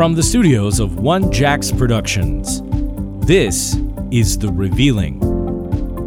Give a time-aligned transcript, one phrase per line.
[0.00, 2.62] From the studios of One Jax Productions,
[3.26, 3.76] this
[4.10, 5.22] is The Revealing,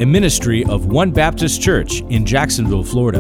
[0.02, 3.20] a ministry of One Baptist Church in Jacksonville, Florida.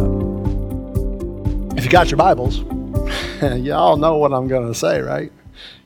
[1.78, 2.62] If you got your Bibles,
[3.64, 5.32] y'all know what I'm going to say, right?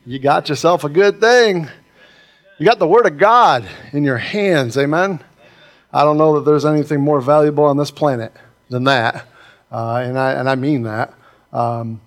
[0.06, 1.68] You got yourself a good thing.
[2.58, 5.22] You got the Word of God in your hands, amen?
[5.92, 8.32] I don't know that there's anything more valuable on this planet
[8.70, 9.28] than that,
[9.70, 11.14] uh, and, I, and I mean that.
[11.52, 12.00] Um,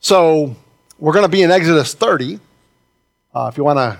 [0.00, 0.54] so,
[0.98, 2.38] we're going to be in Exodus 30.
[3.34, 3.98] Uh, if you want to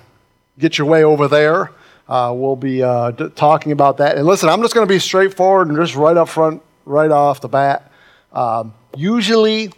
[0.59, 1.71] get your way over there,
[2.09, 4.17] uh, we'll be uh, d- talking about that.
[4.17, 7.41] And listen, I'm just going to be straightforward and just right up front, right off
[7.41, 7.91] the bat.
[8.33, 9.73] Um, usually,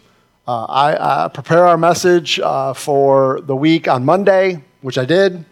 [0.47, 5.43] uh, I, I, prepare our message uh, for the week on Monday, which I did.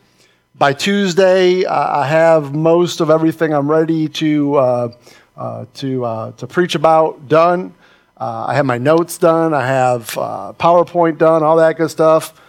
[0.57, 7.27] By Tuesday, I have most of everything I'm ready to, uh, to, to preach about
[7.27, 7.73] done.
[8.17, 9.53] Uh, I have my notes done.
[9.53, 12.41] I have uh, PowerPoint done, all that good stuff.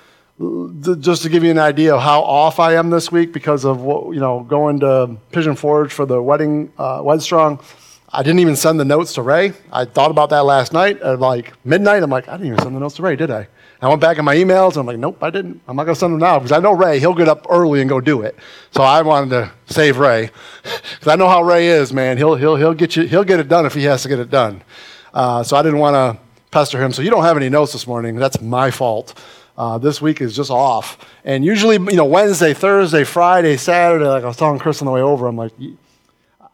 [1.00, 3.80] Just to give you an idea of how off I am this week because of
[3.80, 7.58] what, you know going to Pigeon Forge for the wedding uh, Wedstrong.
[8.12, 9.54] I didn't even send the notes to Ray.
[9.72, 12.02] I thought about that last night at like midnight.
[12.02, 13.48] I'm like, I didn't even send the notes to Ray, did I?
[13.82, 15.60] I went back in my emails and I'm like, nope, I didn't.
[15.68, 17.80] I'm not going to send them now because I know Ray, he'll get up early
[17.80, 18.36] and go do it.
[18.70, 20.30] So I wanted to save Ray
[20.62, 22.16] because I know how Ray is, man.
[22.16, 24.30] He'll, he'll, he'll, get you, he'll get it done if he has to get it
[24.30, 24.62] done.
[25.14, 26.92] Uh, so I didn't want to pester him.
[26.92, 28.16] So you don't have any notes this morning.
[28.16, 29.20] That's my fault.
[29.56, 30.98] Uh, this week is just off.
[31.24, 34.92] And usually, you know, Wednesday, Thursday, Friday, Saturday, like I was telling Chris on the
[34.92, 35.52] way over, I'm like,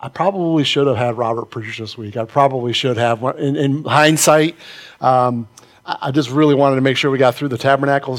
[0.00, 2.17] I probably should have had Robert preach this week.
[2.17, 3.23] I probably should have.
[3.39, 4.56] In, in hindsight,
[5.00, 5.48] um,
[5.84, 8.17] I just really wanted to make sure we got through the tabernacle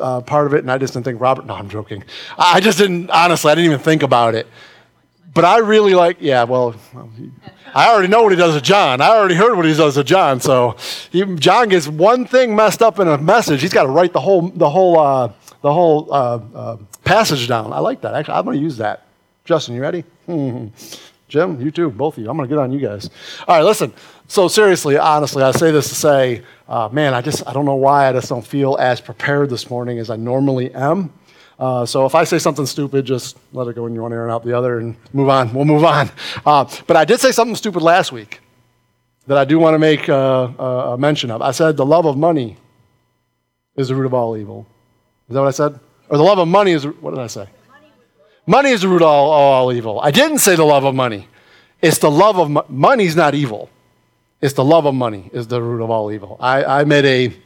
[0.00, 1.46] uh, part of it, and I just didn't think Robert.
[1.46, 2.02] No, I'm joking.
[2.36, 3.10] I just didn't.
[3.10, 4.48] Honestly, I didn't even think about it.
[5.32, 6.16] But I really like.
[6.20, 6.74] Yeah, well,
[7.74, 9.00] I already know what he does to John.
[9.00, 10.40] I already heard what he does to John.
[10.40, 10.76] So
[11.10, 13.60] he, John gets one thing messed up in a message.
[13.60, 17.72] He's got to write the whole the whole uh, the whole uh, uh, passage down.
[17.72, 18.14] I like that.
[18.14, 19.06] Actually, I'm going to use that.
[19.44, 20.04] Justin, you ready?
[21.28, 22.30] Jim, you too, both of you.
[22.30, 23.10] I'm going to get on you guys.
[23.46, 23.92] All right, listen.
[24.28, 27.76] So seriously, honestly, I say this to say, uh, man, I just I don't know
[27.76, 31.12] why I just don't feel as prepared this morning as I normally am.
[31.58, 34.30] Uh, so if I say something stupid, just let it go in one ear and
[34.32, 35.52] out the other and move on.
[35.52, 36.10] We'll move on.
[36.46, 38.40] Uh, but I did say something stupid last week
[39.26, 41.42] that I do want to make uh, a mention of.
[41.42, 42.56] I said the love of money
[43.76, 44.66] is the root of all evil.
[45.28, 45.78] Is that what I said?
[46.08, 47.46] Or the love of money is, what did I say?
[48.46, 50.00] Money is the root of all, all evil.
[50.00, 51.28] I didn't say the love of money.
[51.82, 53.68] It's the love of mo- money's not evil.
[54.40, 56.36] It's the love of money is the root of all evil.
[56.40, 57.36] I, I made a,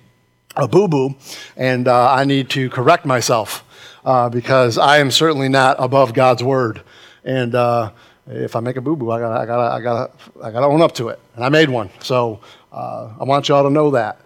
[0.55, 1.17] a boo boo,
[1.57, 3.65] and uh, I need to correct myself
[4.05, 6.83] uh, because I am certainly not above God's word.
[7.25, 7.93] And uh,
[8.27, 10.67] if I make a boo boo, I got I got I got I got to
[10.67, 11.21] own up to it.
[11.35, 12.41] And I made one, so
[12.73, 14.21] uh, I want y'all to know that.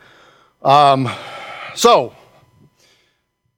[0.63, 1.09] Um,
[1.75, 2.15] so,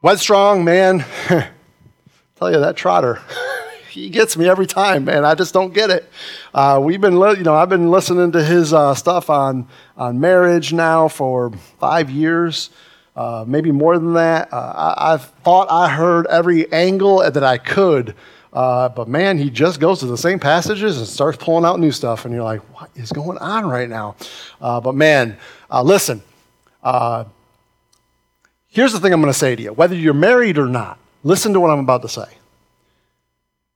[0.02, 1.04] Wedstrong, man,
[2.36, 3.20] tell you that trotter.
[3.90, 5.24] he gets me every time, man.
[5.24, 6.10] I just don't get it.
[6.52, 10.20] Uh, we've been, li- you know, I've been listening to his uh, stuff on on
[10.20, 12.70] marriage now for five years
[13.18, 14.52] uh, maybe more than that.
[14.52, 18.14] Uh, I, I, thought I heard every angle that I could,
[18.52, 21.90] uh, but man, he just goes to the same passages and starts pulling out new
[21.90, 24.14] stuff, and you're like, what is going on right now?
[24.60, 25.36] Uh, but man,
[25.68, 26.22] uh, listen,
[28.68, 31.52] here's the thing I'm going to say to you whether you're married or not, listen
[31.54, 32.28] to what I'm about to say.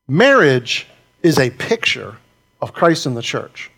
[0.06, 0.86] Marriage
[1.24, 2.16] is a picture
[2.60, 3.72] of Christ in the church.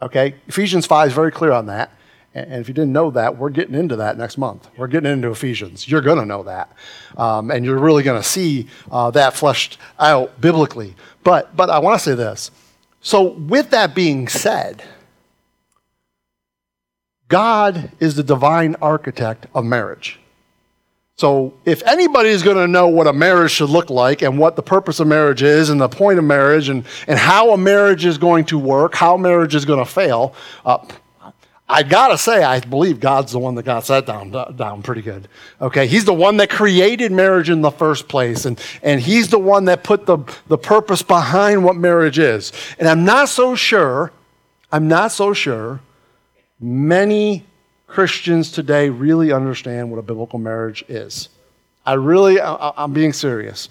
[0.00, 0.36] Okay?
[0.48, 1.90] Ephesians 5 is very clear on that.
[2.36, 4.68] And if you didn't know that, we're getting into that next month.
[4.76, 5.88] We're getting into Ephesians.
[5.88, 6.70] You're going to know that.
[7.16, 10.94] Um, and you're really going to see uh, that fleshed out biblically.
[11.24, 12.50] But, but I want to say this.
[13.00, 14.82] So, with that being said,
[17.28, 20.18] God is the divine architect of marriage.
[21.16, 24.56] So, if anybody is going to know what a marriage should look like and what
[24.56, 28.04] the purpose of marriage is and the point of marriage and, and how a marriage
[28.04, 30.34] is going to work, how marriage is going to fail,
[30.66, 30.78] uh,
[31.68, 35.26] I gotta say, I believe God's the one that got that down, down pretty good.
[35.60, 39.38] Okay, He's the one that created marriage in the first place, and, and He's the
[39.38, 42.52] one that put the, the purpose behind what marriage is.
[42.78, 44.12] And I'm not so sure,
[44.70, 45.80] I'm not so sure
[46.60, 47.44] many
[47.88, 51.28] Christians today really understand what a biblical marriage is.
[51.84, 53.68] I really, I, I'm being serious.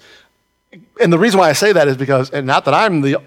[1.00, 3.18] And the reason why I say that is because, and not that I'm the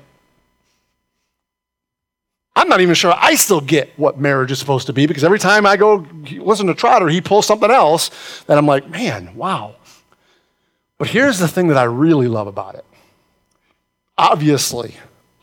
[2.59, 5.39] I'm not even sure I still get what marriage is supposed to be because every
[5.39, 9.75] time I go listen to Trotter, he pulls something else that I'm like, man, wow.
[10.97, 12.83] But here's the thing that I really love about it.
[14.17, 14.95] Obviously,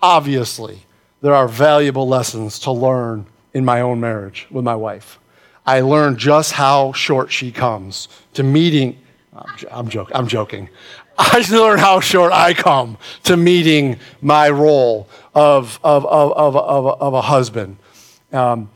[0.02, 0.80] obviously,
[1.22, 3.24] there are valuable lessons to learn
[3.54, 5.18] in my own marriage with my wife.
[5.64, 8.98] I learned just how short she comes to meeting.
[9.34, 10.68] I'm, I'm, joke, I'm joking.
[11.16, 17.00] I learned how short I come to meeting my role of, of, of, of, of,
[17.00, 17.77] of a husband.
[18.33, 18.71] Um,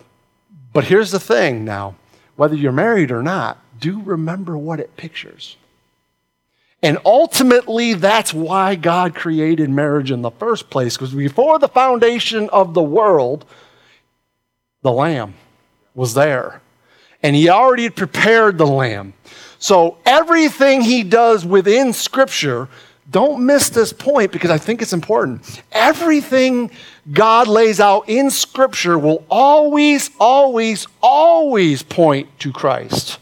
[0.73, 1.97] but here's the thing now
[2.37, 5.57] whether you're married or not, do remember what it pictures.
[6.83, 12.49] And ultimately, that's why God created marriage in the first place, because before the foundation
[12.51, 13.45] of the world,
[14.83, 15.35] the Lamb
[15.95, 16.62] was there.
[17.23, 19.12] And He already prepared the Lamb.
[19.59, 22.69] So everything He does within Scripture,
[23.11, 25.62] don't miss this point because I think it's important.
[25.73, 26.71] Everything
[27.11, 33.19] God lays out in Scripture will always, always, always point to Christ.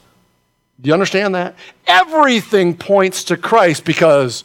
[0.80, 1.56] Do you understand that?
[1.86, 4.44] Everything points to Christ because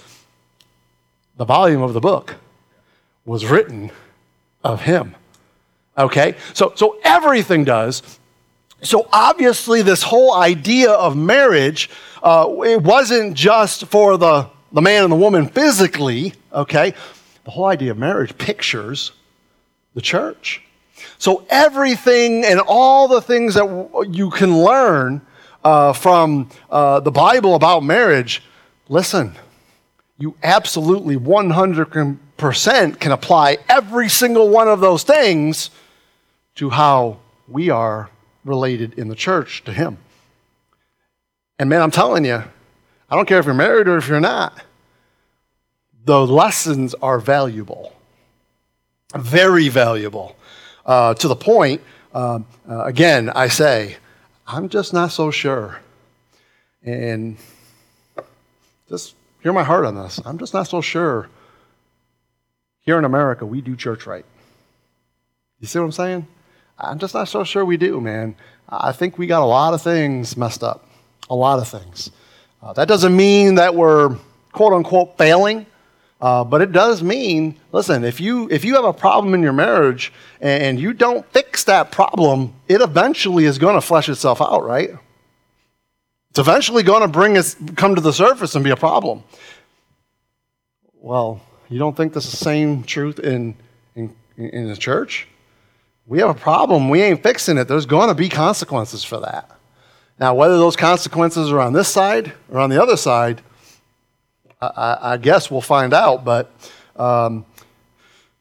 [1.37, 2.35] the volume of the book
[3.25, 3.91] was written
[4.63, 5.15] of him.
[5.97, 6.35] Okay?
[6.53, 8.01] So, so everything does.
[8.81, 11.89] So obviously, this whole idea of marriage,
[12.21, 16.93] uh, it wasn't just for the, the man and the woman physically, okay?
[17.45, 19.11] The whole idea of marriage pictures
[19.93, 20.61] the church.
[21.17, 25.21] So everything and all the things that you can learn
[25.63, 28.43] uh, from uh, the Bible about marriage,
[28.89, 29.35] listen,
[30.17, 35.69] you absolutely 100% can apply every single one of those things
[36.55, 37.17] to how
[37.47, 38.09] we are
[38.45, 39.97] related in the church to Him.
[41.59, 42.43] And man, I'm telling you,
[43.09, 44.61] I don't care if you're married or if you're not,
[46.05, 47.93] the lessons are valuable,
[49.15, 50.35] very valuable.
[50.85, 51.81] Uh, to the point,
[52.13, 52.39] uh,
[52.69, 53.97] uh, again, I say,
[54.45, 55.79] I'm just not so sure.
[56.83, 57.37] And
[58.89, 60.19] just hear my heart on this.
[60.25, 61.29] I'm just not so sure.
[62.81, 64.25] Here in America, we do church right.
[65.61, 66.27] You see what I'm saying?
[66.77, 68.35] I'm just not so sure we do, man.
[68.67, 70.85] I think we got a lot of things messed up.
[71.29, 72.11] A lot of things.
[72.63, 74.15] Uh, that doesn't mean that we're
[74.53, 75.65] quote unquote failing.
[76.21, 79.51] Uh, but it does mean, listen, if you if you have a problem in your
[79.51, 84.63] marriage and you don't fix that problem, it eventually is going to flesh itself out,
[84.63, 84.91] right?
[86.29, 89.25] It's eventually going to bring us come to the surface and be a problem.
[90.93, 93.55] Well, you don't think this is the same truth in
[93.93, 95.27] in, in the church?
[96.05, 96.87] We have a problem.
[96.87, 97.67] We ain't fixing it.
[97.67, 99.51] There's going to be consequences for that.
[100.19, 103.41] Now, whether those consequences are on this side or on the other side,
[104.61, 106.23] I, I guess we'll find out.
[106.23, 106.51] But,
[106.95, 107.45] um,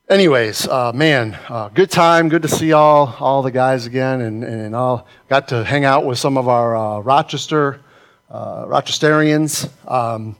[0.09, 2.29] anyways, uh, man, uh, good time.
[2.29, 6.05] Good to see all all the guys again, and and all got to hang out
[6.05, 7.81] with some of our uh, Rochester
[8.31, 9.69] uh, Rochesterians.
[9.91, 10.37] Um,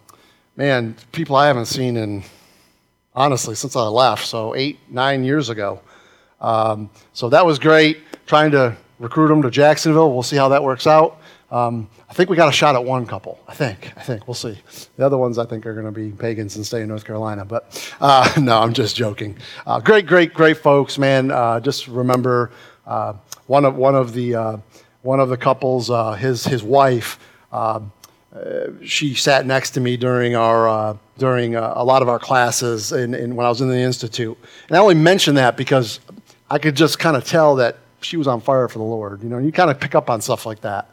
[0.57, 2.23] man, people I haven't seen in
[3.15, 5.81] honestly since I left, so eight nine years ago.
[6.41, 7.99] Um, so that was great.
[8.27, 10.13] Trying to recruit them to Jacksonville.
[10.13, 11.19] We'll see how that works out.
[11.53, 13.39] Um, I think we got a shot at one couple.
[13.47, 13.93] I think.
[13.95, 14.27] I think.
[14.27, 14.59] We'll see.
[14.97, 17.45] The other ones I think are going to be pagans and stay in North Carolina.
[17.45, 19.37] But uh, no, I'm just joking.
[19.67, 21.31] Uh, great, great, great folks, man.
[21.31, 22.51] Uh, just remember
[22.87, 23.13] uh,
[23.47, 24.57] one of one of the uh,
[25.03, 27.19] one of the couples, uh, his his wife.
[28.83, 33.37] She sat next to me during our during a lot of our classes in, in,
[33.37, 34.39] when I was in the institute,
[34.69, 36.01] and I only mention that because
[36.49, 39.23] I could just kind of tell that she was on fire for the Lord.
[39.23, 40.89] You know, you kind of pick up on stuff like that.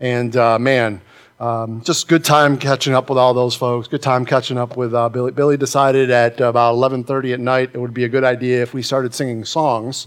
[0.00, 1.00] And uh, man,
[1.40, 3.88] um, just good time catching up with all those folks.
[3.88, 5.32] Good time catching up with uh, Billy.
[5.32, 8.82] Billy decided at about 11:30 at night it would be a good idea if we
[8.82, 10.06] started singing songs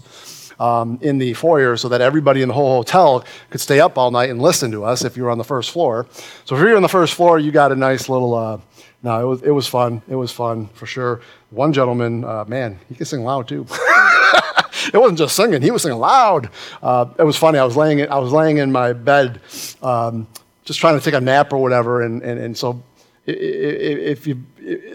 [0.58, 4.10] um, in the foyer so that everybody in the whole hotel could stay up all
[4.10, 6.06] night and listen to us if you were on the first floor.
[6.44, 8.34] So if you're on the first floor, you got a nice little.
[8.34, 8.60] Uh,
[9.02, 10.02] no, it was it was fun.
[10.08, 11.20] It was fun for sure.
[11.50, 13.66] One gentleman, uh, man, he can sing loud too.
[14.92, 16.50] it wasn't just singing; he was singing loud.
[16.82, 17.58] Uh, it was funny.
[17.58, 19.40] I was laying I was laying in my bed,
[19.82, 20.26] um,
[20.64, 22.82] just trying to take a nap or whatever, and and, and so
[23.26, 24.42] if you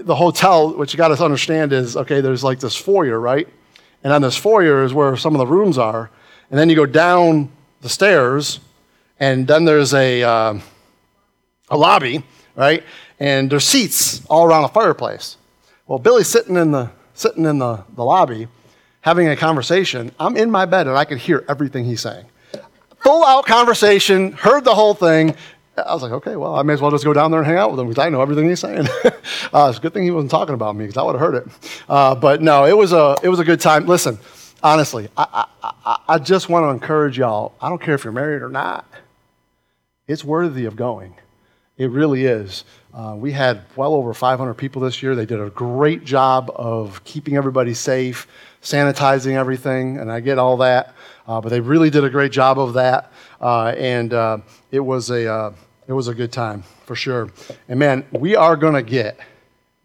[0.02, 2.22] the hotel, what you got to understand is okay.
[2.22, 3.48] There's like this foyer, right?
[4.04, 6.10] And on this foyer is where some of the rooms are,
[6.50, 8.60] and then you go down the stairs,
[9.20, 10.60] and then there's a uh,
[11.70, 12.24] a lobby,
[12.56, 12.84] right?
[13.20, 15.38] And there's seats all around a fireplace.
[15.88, 18.48] Well, Billy's sitting in the sitting in the, the lobby
[19.04, 20.12] having a conversation.
[20.20, 22.26] I'm in my bed and I could hear everything he's saying.
[23.04, 25.36] Full out conversation, heard the whole thing.
[25.76, 27.58] I was like, okay, well, I may as well just go down there and hang
[27.58, 28.88] out with him because I know everything he's saying.
[29.54, 31.36] uh, it's a good thing he wasn't talking about me because I would have heard
[31.36, 31.48] it.
[31.90, 33.88] Uh, but no, it was a it was a good time.
[33.88, 34.18] Listen,
[34.62, 37.56] honestly, I, I, I just want to encourage y'all.
[37.60, 38.86] I don't care if you're married or not.
[40.08, 41.16] It's worthy of going.
[41.78, 42.64] It really is.
[42.94, 45.16] Uh, we had well over 500 people this year.
[45.16, 48.28] They did a great job of keeping everybody safe,
[48.64, 50.96] sanitizing everything, and I get all that.
[51.28, 54.38] Uh, but they really did a great job of that, uh, and uh,
[54.72, 55.54] it was a uh,
[55.88, 57.30] it was a good time for sure.
[57.70, 59.20] And man, we are gonna get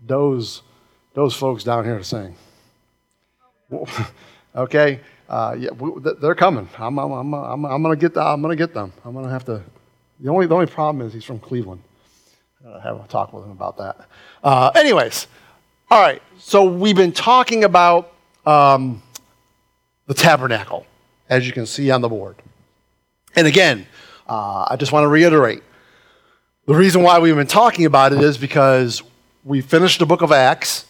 [0.05, 0.63] those
[1.15, 2.35] those folks down here to sing.
[4.57, 5.71] okay, uh, yeah,
[6.21, 6.69] they're coming.
[6.79, 8.93] I'm, I'm, I'm, I'm, I'm gonna get the, I'm gonna get them.
[9.05, 9.63] I'm gonna have to.
[10.21, 11.83] The only the only problem is he's from Cleveland.
[12.67, 14.09] I have a talk with him about that.
[14.43, 15.29] Uh, anyways,
[15.91, 16.21] all right.
[16.39, 18.13] So we've been talking about
[18.49, 19.03] um,
[20.07, 20.87] the tabernacle
[21.29, 22.37] as you can see on the board.
[23.37, 23.87] And again,
[24.27, 25.63] uh, I just want to reiterate
[26.69, 29.03] the reason why we've been talking about it is because
[29.43, 30.85] we finished the book of Acts,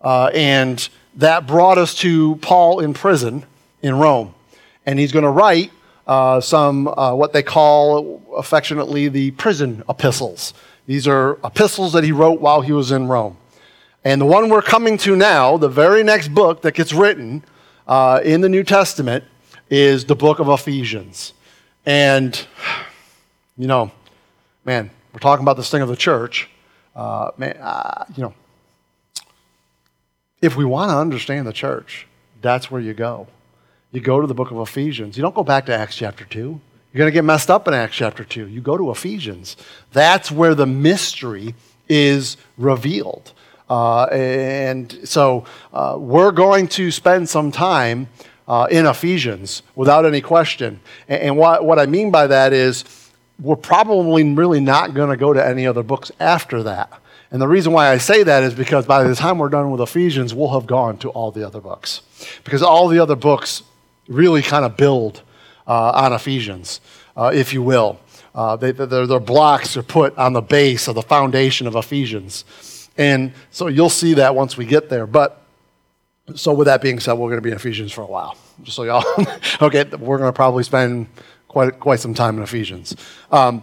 [0.00, 3.44] uh, and that brought us to Paul in prison
[3.82, 4.32] in Rome.
[4.86, 5.72] And he's going to write
[6.06, 10.54] uh, some, uh, what they call affectionately, the prison epistles.
[10.86, 13.36] These are epistles that he wrote while he was in Rome.
[14.04, 17.44] And the one we're coming to now, the very next book that gets written
[17.86, 19.24] uh, in the New Testament,
[19.70, 21.32] is the book of Ephesians.
[21.84, 22.46] And,
[23.58, 23.90] you know,
[24.64, 26.48] man, we're talking about this thing of the church.
[26.94, 28.34] Uh, man, uh, you know,
[30.40, 32.06] if we want to understand the church,
[32.40, 33.26] that's where you go.
[33.90, 35.16] You go to the book of Ephesians.
[35.16, 36.38] You don't go back to Acts chapter 2.
[36.38, 38.46] You're going to get messed up in Acts chapter 2.
[38.48, 39.56] You go to Ephesians.
[39.92, 41.54] That's where the mystery
[41.88, 43.32] is revealed.
[43.68, 48.08] Uh, and so uh, we're going to spend some time
[48.46, 50.80] uh, in Ephesians without any question.
[51.06, 52.84] And, and what, what I mean by that is
[53.40, 56.90] we're probably really not going to go to any other books after that.
[57.30, 59.82] And the reason why I say that is because by the time we're done with
[59.82, 62.00] Ephesians, we'll have gone to all the other books.
[62.42, 63.62] Because all the other books
[64.08, 65.22] really kind of build
[65.66, 66.80] uh, on Ephesians,
[67.16, 68.00] uh, if you will.
[68.34, 72.44] Uh, they, their, their blocks are put on the base of the foundation of Ephesians.
[72.98, 75.06] And so you'll see that once we get there.
[75.06, 75.40] But
[76.34, 78.36] so, with that being said, we're going to be in Ephesians for a while.
[78.62, 79.04] Just so y'all,
[79.62, 81.06] okay, we're going to probably spend
[81.46, 82.94] quite, quite some time in Ephesians.
[83.30, 83.62] Um,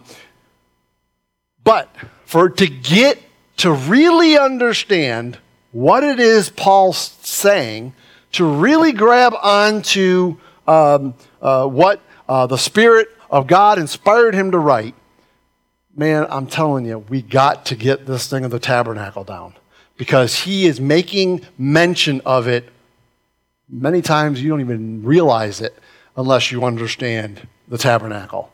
[1.64, 1.94] but
[2.26, 3.20] for to get
[3.58, 5.38] to really understand
[5.72, 7.94] what it is Paul's saying,
[8.32, 10.38] to really grab onto
[10.68, 14.96] um, uh, what uh, the Spirit of God inspired him to write,
[15.96, 19.56] man, I'm telling you, we got to get this thing of the tabernacle down
[19.98, 22.70] because he is making mention of it
[23.70, 25.74] many times you don't even realize it
[26.18, 28.52] unless you understand the tabernacle.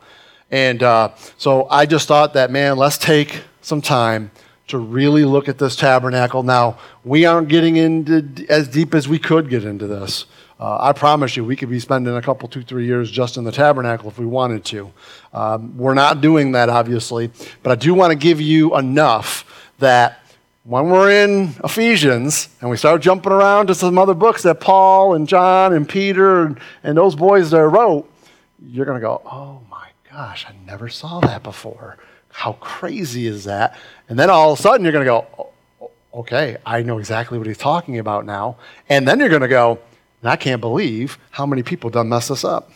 [0.50, 4.31] And uh, so I just thought that, man, let's take some time
[4.67, 6.43] to really look at this tabernacle.
[6.43, 10.25] Now, we aren't getting into as deep as we could get into this.
[10.62, 13.44] Uh, I promise you, we could be spending a couple, two, three years just in
[13.44, 14.91] the tabernacle if we wanted to.
[15.34, 17.32] Um, we're not doing that, obviously,
[17.63, 20.20] but I do want to give you enough that
[20.63, 25.15] when we're in Ephesians and we start jumping around to some other books that Paul
[25.15, 28.08] and John and Peter and, and those boys there wrote,
[28.63, 31.98] you're going to go, oh my gosh, I never saw that before.
[32.30, 33.80] How crazy is that?
[34.10, 35.25] And then all of a sudden you're going to go,
[35.82, 38.58] oh, okay, I know exactly what he's talking about now.
[38.89, 39.80] And then you're going to go,
[40.30, 42.72] I can't believe how many people done mess this up.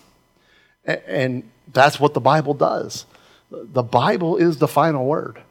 [0.85, 3.05] And that's what the Bible does.
[3.51, 5.41] The Bible is the final word.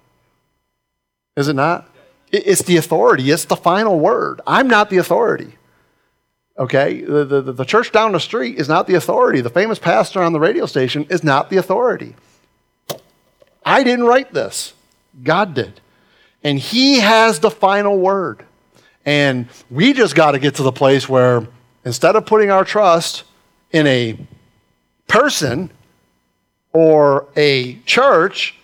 [1.36, 1.88] Is it not?
[2.30, 4.40] It's the authority, it's the final word.
[4.46, 5.56] I'm not the authority.
[6.58, 7.00] Okay?
[7.00, 9.40] The, the, the church down the street is not the authority.
[9.40, 12.14] The famous pastor on the radio station is not the authority.
[13.64, 14.74] I didn't write this,
[15.22, 15.80] God did.
[16.42, 18.44] And He has the final word.
[19.06, 21.46] And we just got to get to the place where
[21.84, 23.24] instead of putting our trust
[23.70, 24.18] in a
[25.06, 25.70] person
[26.72, 28.54] or a church,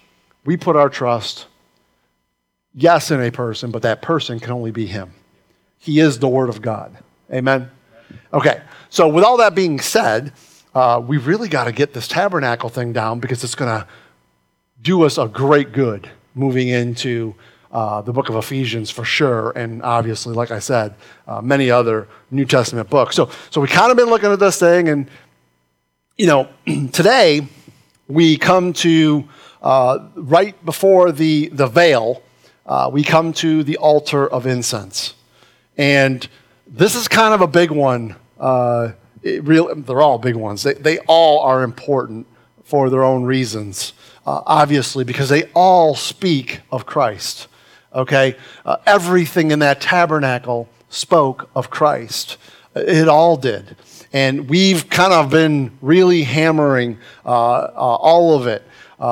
[0.44, 1.46] we put our trust
[2.74, 5.12] yes, in a person, but that person can only be Him.
[5.78, 6.96] He is the Word of God.
[7.32, 7.70] Amen?
[8.32, 10.32] Okay, so with all that being said,
[10.74, 13.86] uh, we really got to get this tabernacle thing down because it's going to
[14.82, 17.34] do us a great good moving into
[17.72, 20.94] uh, the book of Ephesians for sure, and obviously, like I said,
[21.28, 23.14] uh, many other New Testament books.
[23.14, 25.08] So, so we kind of been looking at this thing, and
[26.16, 26.48] you know,
[26.92, 27.46] today
[28.08, 29.28] we come to
[29.62, 32.22] uh, right before the the veil
[32.66, 35.14] uh, we come to the altar of incense.
[35.76, 36.26] And
[36.66, 38.16] this is kind of a big one.
[38.38, 40.62] Uh, real, they're all big ones.
[40.62, 42.26] They, they all are important
[42.62, 43.92] for their own reasons,
[44.24, 47.48] obviously, because they all speak of Christ.
[47.94, 48.36] Okay?
[48.64, 52.36] Uh, everything in that tabernacle spoke of Christ.
[52.74, 53.76] It all did.
[54.12, 58.64] And we've kind of been really hammering uh, uh, all of it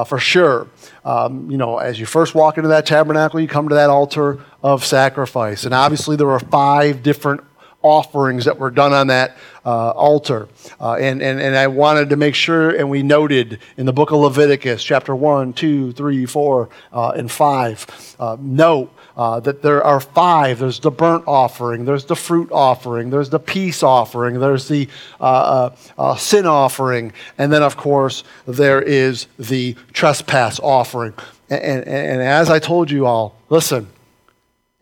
[0.06, 0.68] for sure
[1.08, 4.44] um, you know, as you first walk into that tabernacle, you come to that altar
[4.62, 5.64] of sacrifice.
[5.64, 7.40] And obviously, there are five different
[7.82, 10.48] offerings that were done on that uh, altar.
[10.80, 14.10] Uh, and, and, and I wanted to make sure, and we noted in the book
[14.10, 19.82] of Leviticus, chapter 1, 2, 3, 4, uh, and 5, uh, note uh, that there
[19.84, 20.58] are five.
[20.58, 24.88] There's the burnt offering, there's the fruit offering, there's the peace offering, there's the
[25.20, 25.70] uh,
[26.16, 31.14] sin offering, and then, of course, there is the trespass offering.
[31.50, 33.88] And, and, and as I told you all, listen,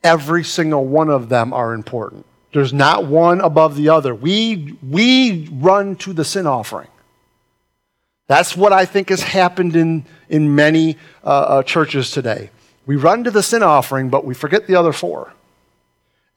[0.03, 2.25] every single one of them are important.
[2.57, 4.15] There's not one above the other.
[4.15, 6.89] We, we run to the sin offering.
[8.29, 12.49] That's what I think has happened in, in many uh, uh, churches today.
[12.87, 15.35] We run to the sin offering, but we forget the other four.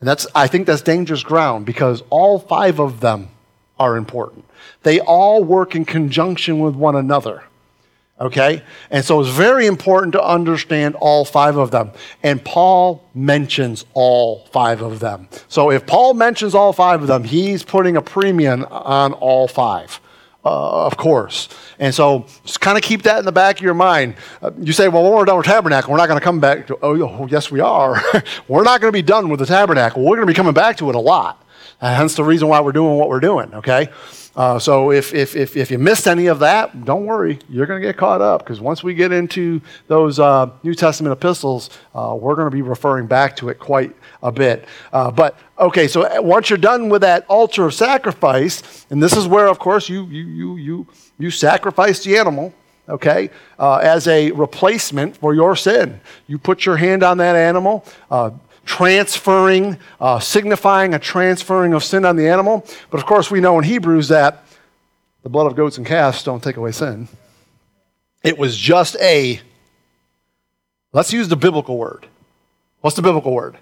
[0.01, 3.29] And that's, I think that's dangerous ground because all five of them
[3.79, 4.43] are important.
[4.83, 7.45] They all work in conjunction with one another.
[8.19, 8.61] Okay?
[8.89, 11.91] And so it's very important to understand all five of them.
[12.21, 15.29] And Paul mentions all five of them.
[15.47, 20.01] So if Paul mentions all five of them, he's putting a premium on all five
[20.45, 21.49] uh, of course.
[21.79, 24.15] And so just kind of keep that in the back of your mind.
[24.41, 26.67] Uh, you say, well, when we're done with tabernacle, we're not going to come back
[26.67, 28.01] to, oh, oh yes, we are.
[28.47, 30.01] we're not going to be done with the tabernacle.
[30.03, 31.45] We're going to be coming back to it a lot.
[31.81, 33.89] And hence the reason why we're doing what we're doing, okay?
[34.39, 37.37] Uh, so if, if, if, if, you missed any of that, don't worry.
[37.49, 41.11] You're going to get caught up because once we get into those uh, New Testament
[41.11, 43.93] epistles, uh, we're going to be referring back to it quite
[44.23, 44.63] a bit.
[44.93, 49.11] Uh, but okay, so uh, once you're done with that altar of sacrifice, and this
[49.11, 52.53] is where, of course, you, you, you, you, you sacrifice the animal
[52.87, 53.29] okay,
[53.59, 55.99] uh, as a replacement for your sin.
[56.27, 57.85] You put your hand on that animal,
[58.65, 62.65] transferring, uh, signifying a transferring of sin on the animal.
[62.89, 64.45] But of course, we know in Hebrews that
[65.23, 67.07] the blood of goats and calves don't take away sin.
[68.23, 69.39] It was just a,
[70.93, 72.07] let's use the biblical word.
[72.81, 73.57] What's the biblical word?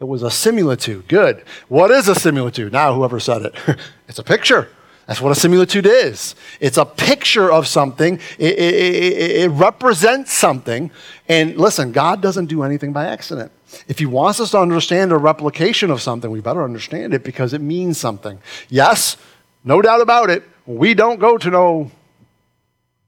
[0.00, 1.08] It was a similitude.
[1.08, 1.44] Good.
[1.68, 2.72] What is a similitude?
[2.72, 3.54] Now, whoever said it,
[4.08, 4.68] it's a picture.
[5.08, 6.34] That's what a similitude is.
[6.60, 10.90] It's a picture of something, it, it, it, it, represents something.
[11.26, 13.50] And listen, God doesn't do anything by accident.
[13.88, 17.54] If He wants us to understand a replication of something, we better understand it because
[17.54, 18.38] it means something.
[18.68, 19.16] Yes,
[19.64, 21.90] no doubt about it, we don't go to no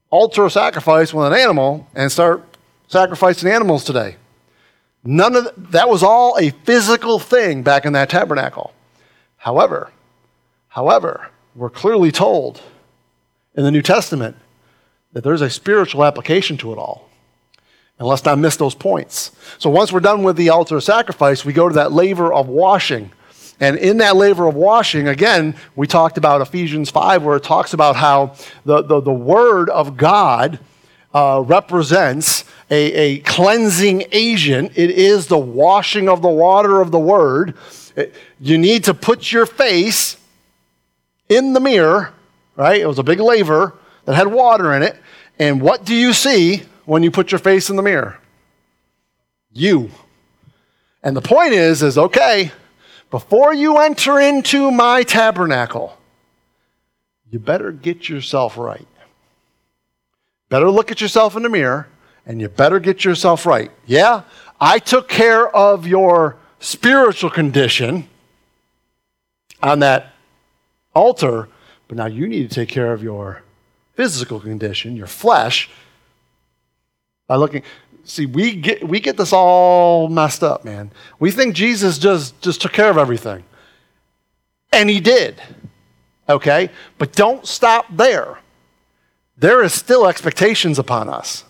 [0.09, 2.43] altar of sacrifice with an animal and start
[2.87, 4.15] sacrificing animals today.
[5.03, 8.73] None of that was all a physical thing back in that tabernacle.
[9.37, 9.91] However,
[10.69, 12.61] however, we're clearly told
[13.55, 14.37] in the New Testament
[15.13, 17.09] that there's a spiritual application to it all.
[17.99, 19.31] And let's not miss those points.
[19.59, 22.47] So once we're done with the altar of sacrifice, we go to that laver of
[22.47, 23.11] washing.
[23.59, 27.73] And in that laver of washing, again, we talked about Ephesians 5, where it talks
[27.73, 28.35] about how
[28.65, 30.59] the, the, the Word of God
[31.13, 34.71] uh, represents a, a cleansing agent.
[34.75, 37.55] It is the washing of the water of the Word.
[37.95, 40.17] It, you need to put your face
[41.31, 42.13] in the mirror,
[42.57, 42.81] right?
[42.81, 43.73] It was a big laver
[44.05, 44.97] that had water in it.
[45.39, 48.19] And what do you see when you put your face in the mirror?
[49.53, 49.89] You.
[51.01, 52.51] And the point is, is okay,
[53.09, 55.97] before you enter into my tabernacle,
[57.29, 58.87] you better get yourself right.
[60.49, 61.87] Better look at yourself in the mirror
[62.25, 63.71] and you better get yourself right.
[63.85, 64.23] Yeah,
[64.59, 68.09] I took care of your spiritual condition
[69.63, 70.10] on that
[70.93, 71.47] altar,
[71.87, 73.43] but now you need to take care of your
[73.93, 75.69] physical condition, your flesh,
[77.27, 77.63] by looking.
[78.03, 80.91] See, we get, we get this all messed up, man.
[81.19, 83.43] We think Jesus just, just took care of everything.
[84.73, 85.41] And he did.
[86.27, 86.69] Okay?
[86.97, 88.39] But don't stop there.
[89.37, 91.43] There is still expectations upon us.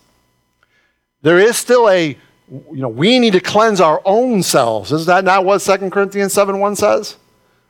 [1.22, 2.16] There is still a,
[2.50, 4.92] you know, we need to cleanse our own selves.
[4.92, 7.16] Is that not what 2 Corinthians 7 1 says?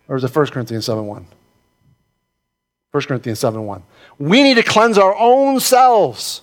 [0.09, 1.27] Or is it 1 Corinthians 7 1?
[2.93, 3.83] 1 Corinthians 7 1.
[4.19, 6.43] We need to cleanse our own selves.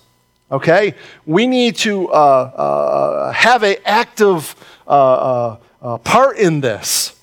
[0.50, 0.94] Okay?
[1.24, 7.16] We need to uh, uh, have an active uh, uh, uh, part in this.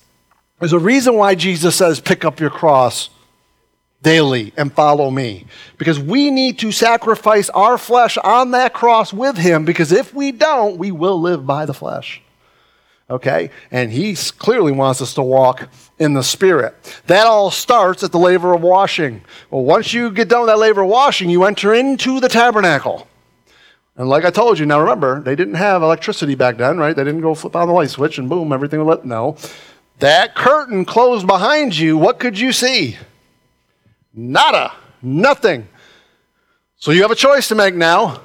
[0.58, 3.10] There's a reason why Jesus says, pick up your cross
[4.02, 5.44] daily and follow me.
[5.76, 10.32] Because we need to sacrifice our flesh on that cross with him, because if we
[10.32, 12.22] don't, we will live by the flesh
[13.10, 13.50] okay?
[13.70, 15.68] And he clearly wants us to walk
[15.98, 16.74] in the Spirit.
[17.06, 19.22] That all starts at the laver of washing.
[19.50, 23.08] Well, once you get done with that laver of washing, you enter into the tabernacle.
[23.96, 26.94] And like I told you, now remember, they didn't have electricity back then, right?
[26.94, 29.36] They didn't go flip on the light switch and boom, everything would let no.
[29.98, 32.96] That curtain closed behind you, what could you see?
[34.14, 35.68] Nada, nothing.
[36.76, 38.20] So you have a choice to make now.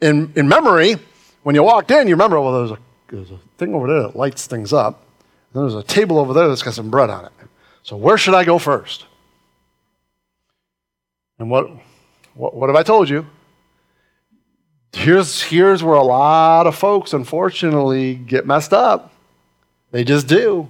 [0.00, 0.96] In, in memory,
[1.42, 2.78] when you walked in, you remember, well, there's a
[3.10, 5.02] there's a thing over there that lights things up.
[5.52, 7.32] And there's a table over there that's got some bread on it.
[7.82, 9.06] So where should I go first?
[11.38, 11.70] And what,
[12.34, 13.26] what, what have I told you?
[14.92, 19.12] Here's, here's where a lot of folks, unfortunately, get messed up.
[19.90, 20.68] They just do.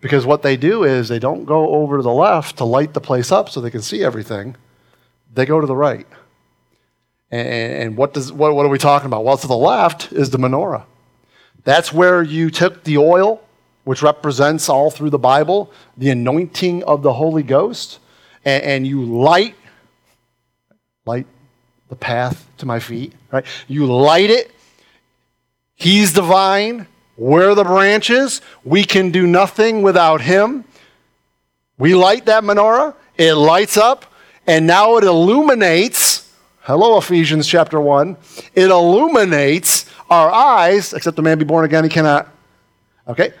[0.00, 3.00] Because what they do is they don't go over to the left to light the
[3.00, 4.56] place up so they can see everything.
[5.32, 6.06] They go to the right.
[7.30, 9.24] And, and what, does, what, what are we talking about?
[9.24, 10.84] Well, to the left is the menorah.
[11.64, 13.42] That's where you took the oil,
[13.84, 17.98] which represents all through the Bible, the anointing of the Holy Ghost,
[18.44, 19.54] and, and you light,
[21.06, 21.26] light
[21.88, 23.44] the path to my feet, right?
[23.68, 24.50] You light it.
[25.74, 26.86] He's the vine.
[27.16, 28.40] We're the branches.
[28.64, 30.64] We can do nothing without him.
[31.78, 32.94] We light that menorah.
[33.18, 34.06] It lights up,
[34.46, 36.32] and now it illuminates.
[36.60, 38.16] Hello, Ephesians chapter 1.
[38.54, 42.28] It illuminates our eyes, except a man be born again, he cannot.
[43.08, 43.32] Okay?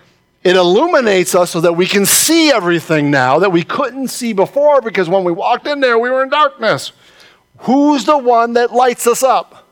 [0.42, 4.80] It illuminates us so that we can see everything now that we couldn't see before
[4.80, 6.92] because when we walked in there, we were in darkness.
[7.58, 9.68] Who's the one that lights us up?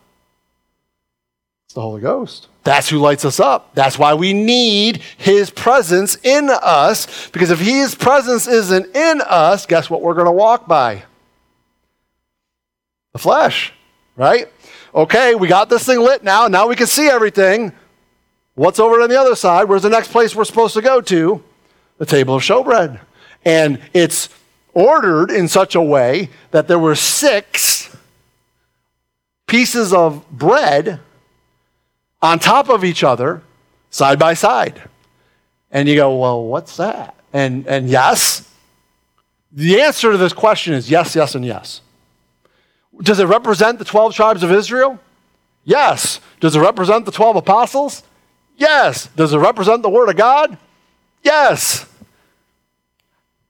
[1.67, 2.49] It's the Holy Ghost.
[2.63, 3.75] That's who lights us up.
[3.75, 9.67] That's why we need His presence in us, because if His presence isn't in us,
[9.67, 11.05] guess what we're going to walk by?
[13.13, 13.73] The flesh,
[14.15, 14.49] right?
[14.95, 16.49] Okay, we got this thing lit now.
[16.49, 17.73] Now we can see everything.
[18.55, 19.65] What's over on the other side?
[19.69, 21.43] Where's the next place we're supposed to go to?
[21.99, 23.01] The table of showbread.
[23.45, 24.29] And it's
[24.75, 27.95] ordered in such a way that there were six
[29.47, 31.01] pieces of bread
[32.23, 33.43] on top of each other,
[33.91, 34.83] side by side.
[35.71, 37.15] And you go, well, what's that?
[37.33, 38.53] And, and yes,
[39.53, 41.81] the answer to this question is yes, yes, and yes.
[43.03, 44.99] Does it represent the 12 tribes of Israel?
[45.65, 46.21] Yes.
[46.41, 48.03] Does it represent the 12 apostles?
[48.57, 49.07] Yes.
[49.17, 50.59] Does it represent the Word of God?
[51.23, 51.87] Yes.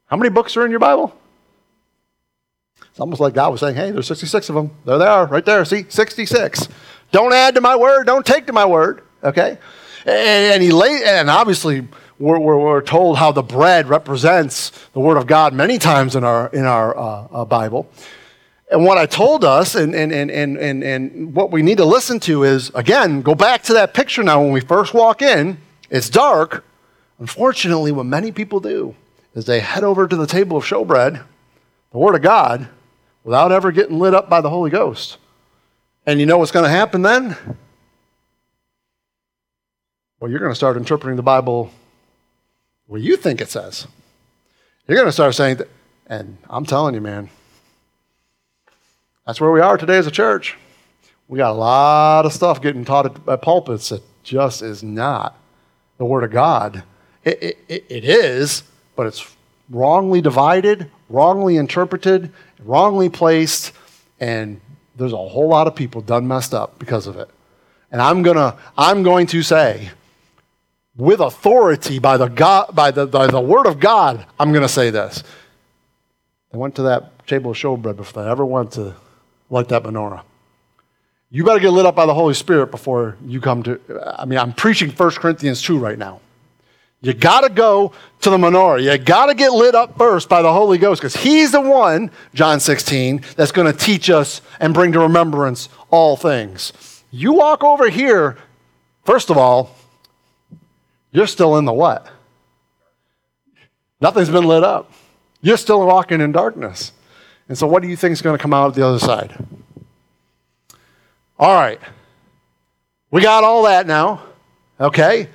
[0.07, 1.15] How many books are in your Bible?
[2.89, 4.71] It's almost like God was saying, hey, there's 66 of them.
[4.85, 5.63] There they are, right there.
[5.63, 6.67] See, 66.
[7.11, 9.03] Don't add to my word, don't take to my word.
[9.23, 9.57] Okay?
[10.05, 11.87] And, and he lay, and obviously
[12.19, 16.23] we're, we're, we're, told how the bread represents the word of God many times in
[16.23, 17.89] our, in our uh, uh, Bible.
[18.71, 22.21] And what I told us and, and, and, and, and, what we need to listen
[22.21, 25.57] to is, again, go back to that picture now when we first walk in.
[25.89, 26.63] It's dark.
[27.19, 28.95] Unfortunately, what many people do
[29.35, 31.21] is they head over to the table of showbread,
[31.91, 32.69] the Word of God,
[33.25, 35.17] without ever getting lit up by the Holy Ghost.
[36.05, 37.35] And you know what's going to happen then?
[40.21, 41.71] Well, you're going to start interpreting the Bible
[42.87, 43.85] where you think it says.
[44.87, 45.67] You're going to start saying, that,
[46.07, 47.29] and I'm telling you, man,
[49.25, 50.57] that's where we are today as a church.
[51.27, 55.37] We got a lot of stuff getting taught at pulpits that just is not
[55.97, 56.83] the Word of God.
[57.23, 58.63] It, it, it is,
[58.95, 59.35] but it's
[59.69, 63.73] wrongly divided, wrongly interpreted, wrongly placed,
[64.19, 64.59] and
[64.95, 67.29] there's a whole lot of people done messed up because of it.
[67.91, 69.89] And I'm gonna, I'm going to say,
[70.95, 74.89] with authority by the God, by the, by the word of God, I'm gonna say
[74.89, 75.23] this.
[76.51, 78.95] They went to that table of showbread before they ever went to
[79.51, 80.23] light that menorah.
[81.29, 83.79] You better get lit up by the Holy Spirit before you come to.
[84.17, 86.19] I mean, I'm preaching 1 Corinthians 2 right now.
[87.01, 88.83] You got to go to the menorah.
[88.83, 92.11] You got to get lit up first by the Holy Ghost because He's the one,
[92.33, 96.73] John 16, that's going to teach us and bring to remembrance all things.
[97.11, 98.37] You walk over here,
[99.03, 99.75] first of all,
[101.11, 102.07] you're still in the what?
[103.99, 104.91] Nothing's been lit up.
[105.41, 106.91] You're still walking in darkness.
[107.51, 109.35] And so, what do you think is going to come out of the other side?
[111.37, 111.81] All right.
[113.11, 114.23] We got all that now.
[114.79, 115.27] Okay?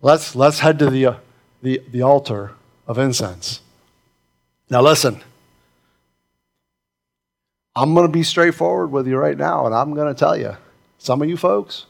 [0.00, 1.14] Let's, let's head to the, uh,
[1.60, 2.52] the, the altar
[2.86, 3.60] of incense.
[4.70, 5.20] Now, listen.
[7.76, 10.56] I'm going to be straightforward with you right now, and I'm going to tell you
[10.96, 11.84] some of you folks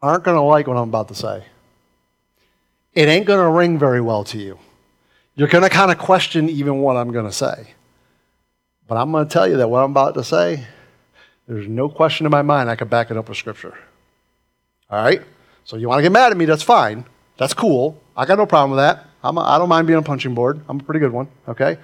[0.00, 1.42] aren't going to like what I'm about to say.
[2.94, 4.60] It ain't going to ring very well to you.
[5.34, 7.74] You're going to kind of question even what I'm going to say.
[8.88, 10.66] But I'm going to tell you that what I'm about to say,
[11.46, 13.78] there's no question in my mind I can back it up with Scripture.
[14.90, 15.22] All right?
[15.64, 17.04] So you want to get mad at me, that's fine.
[17.36, 18.00] That's cool.
[18.16, 19.06] I got no problem with that.
[19.22, 20.60] I'm a, I don't mind being a punching board.
[20.68, 21.76] I'm a pretty good one, okay?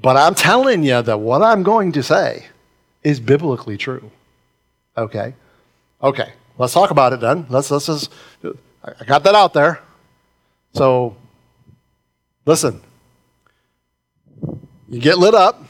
[0.00, 2.46] But I'm telling you that what I'm going to say
[3.04, 4.10] is biblically true.
[4.96, 5.34] Okay?
[6.02, 6.32] Okay.
[6.56, 7.46] Let's talk about it then.
[7.50, 8.10] Let's, let's just,
[8.82, 9.80] I got that out there.
[10.72, 11.16] So,
[12.46, 12.80] listen.
[14.88, 15.62] You get lit up.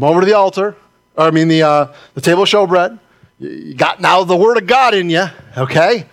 [0.00, 0.76] Come over to the altar,
[1.14, 2.98] or I mean the, uh, the table of showbread.
[3.38, 5.26] You got now the Word of God in you,
[5.58, 6.06] okay?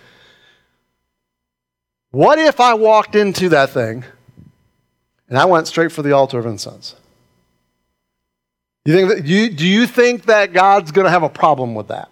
[2.11, 4.03] What if I walked into that thing
[5.29, 6.95] and I went straight for the altar of incense?
[8.83, 11.87] You think that, you, do you think that God's going to have a problem with
[11.87, 12.09] that?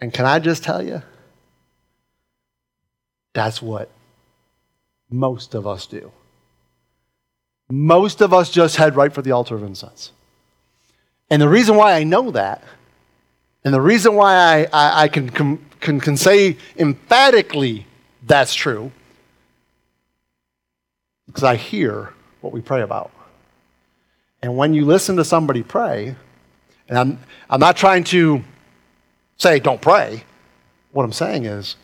[0.00, 1.02] And can I just tell you?
[3.32, 3.90] That's what
[5.10, 6.12] most of us do.
[7.72, 10.12] Most of us just head right for the altar of incense.
[11.30, 12.62] And the reason why I know that,
[13.64, 17.86] and the reason why I, I, I can, can, can say emphatically
[18.24, 18.92] that's true,
[21.26, 23.10] because I hear what we pray about.
[24.42, 26.14] And when you listen to somebody pray,
[26.90, 28.44] and I'm, I'm not trying to
[29.38, 30.24] say don't pray,
[30.90, 31.76] what I'm saying is,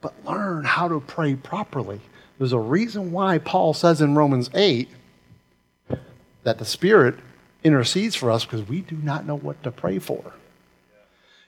[0.00, 2.00] but learn how to pray properly.
[2.38, 4.88] There's a reason why Paul says in Romans 8
[6.44, 7.16] that the Spirit
[7.64, 10.32] intercedes for us because we do not know what to pray for.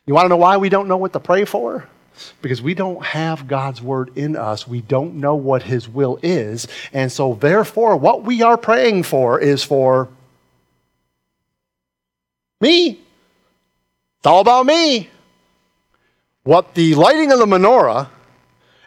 [0.06, 1.88] You want to know why we don't know what to pray for?
[2.42, 4.68] Because we don't have God's word in us.
[4.68, 6.68] We don't know what his will is.
[6.92, 10.08] And so, therefore, what we are praying for is for
[12.60, 13.00] me.
[14.18, 15.10] It's all about me.
[16.44, 18.08] What the lighting of the menorah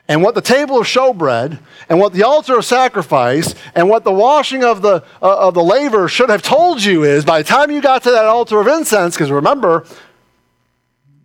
[0.08, 4.12] and what the table of showbread and what the altar of sacrifice and what the
[4.12, 7.70] washing of the, uh, of the laver should have told you is by the time
[7.72, 9.86] you got to that altar of incense, because remember,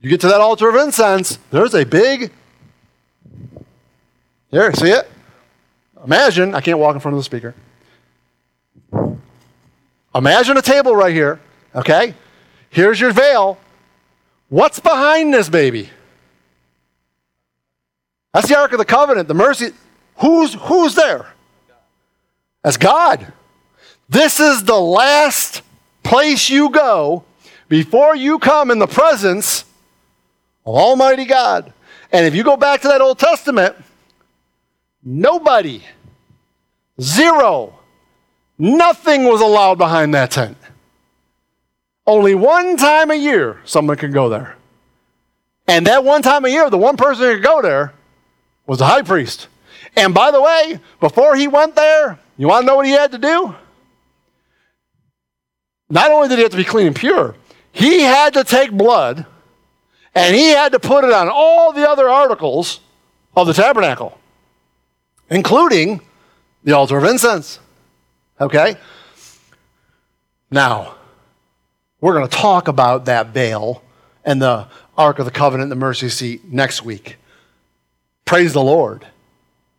[0.00, 2.32] you get to that altar of incense, there's a big.
[4.50, 5.08] There, see it?
[6.04, 7.54] Imagine, I can't walk in front of the speaker.
[10.14, 11.40] Imagine a table right here,
[11.74, 12.14] okay?
[12.68, 13.58] Here's your veil.
[14.48, 15.88] What's behind this baby?
[18.32, 19.72] That's the Ark of the Covenant, the mercy.
[20.16, 21.32] Who's, who's there?
[22.62, 23.32] That's God.
[24.08, 25.62] This is the last
[26.02, 27.24] place you go
[27.68, 29.64] before you come in the presence
[30.64, 31.72] of Almighty God.
[32.10, 33.74] And if you go back to that Old Testament,
[35.02, 35.82] nobody,
[37.00, 37.78] zero,
[38.58, 40.56] nothing was allowed behind that tent.
[42.06, 44.56] Only one time a year someone could go there.
[45.66, 47.94] And that one time a year, the one person who could go there
[48.72, 49.48] was the high priest.
[49.96, 53.12] And by the way, before he went there, you want to know what he had
[53.12, 53.54] to do?
[55.90, 57.34] Not only did he have to be clean and pure,
[57.70, 59.26] he had to take blood
[60.14, 62.80] and he had to put it on all the other articles
[63.36, 64.18] of the tabernacle,
[65.28, 66.00] including
[66.64, 67.58] the altar of incense.
[68.40, 68.76] Okay?
[70.50, 70.94] Now,
[72.00, 73.82] we're going to talk about that veil
[74.24, 77.18] and the Ark of the Covenant, the mercy seat, next week.
[78.24, 79.06] Praise the Lord.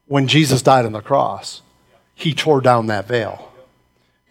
[0.08, 1.62] When Jesus died on the cross,
[2.14, 3.52] he tore down that veil.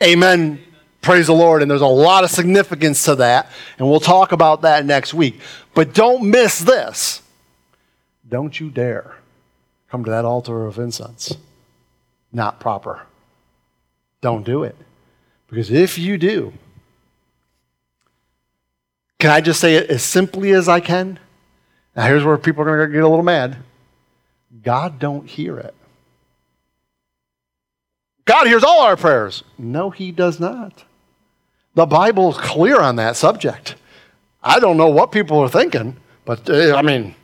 [0.02, 0.62] Amen.
[1.00, 1.62] Praise the Lord.
[1.62, 3.50] And there's a lot of significance to that.
[3.78, 5.40] And we'll talk about that next week.
[5.74, 7.22] But don't miss this.
[8.28, 9.16] Don't you dare
[9.90, 11.36] come to that altar of incense.
[12.32, 13.02] Not proper.
[14.20, 14.76] Don't do it.
[15.48, 16.54] Because if you do,
[19.18, 21.18] can I just say it as simply as I can?
[21.94, 23.58] Now here's where people are going to get a little mad.
[24.62, 25.74] God don't hear it.
[28.24, 29.42] God hears all our prayers.
[29.58, 30.84] No, he does not.
[31.74, 33.74] The Bible is clear on that subject.
[34.42, 37.14] I don't know what people are thinking, but uh, I mean,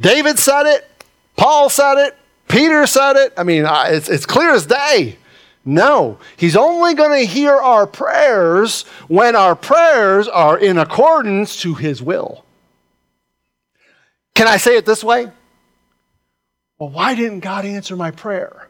[0.00, 0.88] David said it,
[1.36, 2.16] Paul said it,
[2.48, 3.32] Peter said it.
[3.36, 5.18] I mean, it's, it's clear as day.
[5.64, 11.74] No, he's only going to hear our prayers when our prayers are in accordance to
[11.74, 12.44] his will.
[14.34, 15.32] Can I say it this way?
[16.78, 18.68] Well, why didn't God answer my prayer?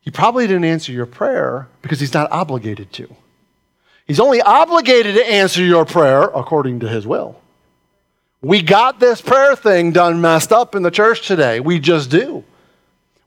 [0.00, 3.14] He probably didn't answer your prayer because he's not obligated to.
[4.06, 7.40] He's only obligated to answer your prayer according to his will.
[8.42, 11.60] We got this prayer thing done messed up in the church today.
[11.60, 12.44] We just do.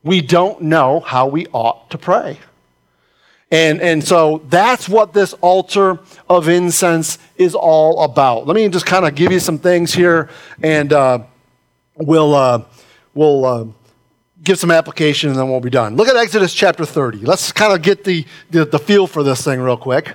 [0.02, 2.38] We don't know how we ought to pray.
[3.50, 8.46] And, and so that's what this altar of incense is all about.
[8.46, 10.28] Let me just kind of give you some things here,
[10.62, 11.20] and uh,
[11.96, 12.64] we'll, uh,
[13.14, 13.64] we'll uh,
[14.42, 15.96] give some application and then we'll be done.
[15.96, 17.18] Look at Exodus chapter 30.
[17.18, 20.14] Let's kind of get the, the, the, feel for this thing real quick.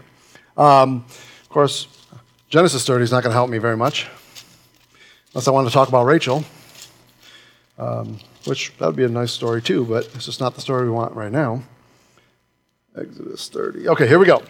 [0.58, 1.06] Um,
[1.42, 1.88] of course,
[2.50, 4.08] Genesis 30 is not going to help me very much,
[5.34, 6.44] unless I want to talk about Rachel,
[7.78, 10.84] um, which that would be a nice story too, but it's just not the story
[10.84, 11.64] we want right now.
[12.96, 13.88] Exodus 30.
[13.90, 14.44] Okay, here we go.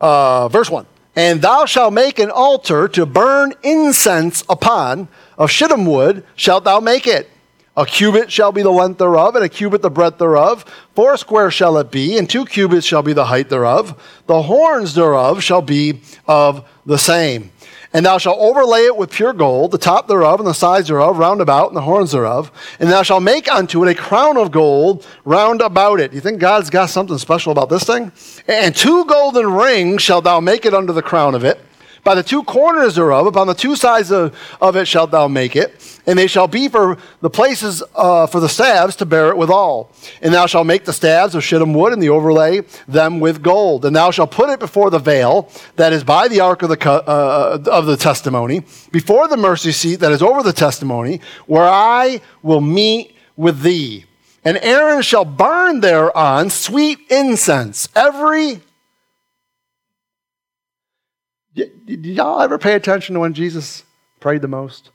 [0.00, 0.86] Uh, verse 1.
[1.16, 6.80] And thou shalt make an altar to burn incense upon, of shittim wood shalt thou
[6.80, 7.30] make it.
[7.76, 10.64] A cubit shall be the length thereof, and a cubit the breadth thereof.
[10.94, 14.00] Four square shall it be, and two cubits shall be the height thereof.
[14.26, 17.50] The horns thereof shall be of the same.
[17.92, 21.18] And thou shalt overlay it with pure gold, the top thereof, and the sides thereof,
[21.18, 22.50] round about, and the horns thereof.
[22.78, 26.12] And thou shalt make unto it a crown of gold round about it.
[26.12, 28.12] You think God's got something special about this thing?
[28.46, 31.60] And two golden rings shalt thou make it under the crown of it.
[32.04, 35.56] By the two corners thereof, upon the two sides of, of it shalt thou make
[35.56, 39.38] it, and they shall be for the places uh, for the staves to bear it
[39.38, 39.90] withal.
[40.20, 43.86] And thou shalt make the staves of shittim wood, and the overlay them with gold.
[43.86, 46.90] And thou shalt put it before the veil that is by the ark of the,
[46.90, 52.20] uh, of the testimony, before the mercy seat that is over the testimony, where I
[52.42, 54.04] will meet with thee.
[54.44, 58.60] And Aaron shall burn thereon sweet incense every
[61.54, 63.84] did y'all ever pay attention to when Jesus
[64.20, 64.90] prayed the most?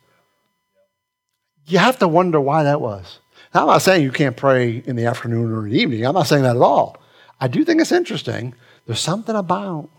[1.68, 3.20] You have to wonder why that was.
[3.54, 6.06] Now, I'm not saying you can't pray in the afternoon or in the evening.
[6.06, 6.98] I'm not saying that at all.
[7.40, 8.54] I do think it's interesting.
[8.86, 9.90] There's something about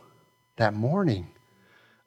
[0.57, 1.29] that morning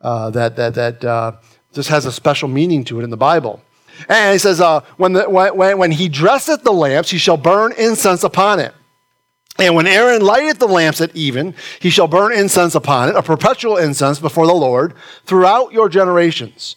[0.01, 1.33] uh, that, that, that uh,
[1.73, 3.61] just has a special meaning to it in the Bible.
[4.09, 7.73] And he says, uh, when, the, when, when he dresseth the lamps, he shall burn
[7.73, 8.73] incense upon it.
[9.59, 13.21] And when Aaron lighteth the lamps at even, he shall burn incense upon it, a
[13.21, 14.93] perpetual incense before the Lord
[15.25, 16.75] throughout your generations.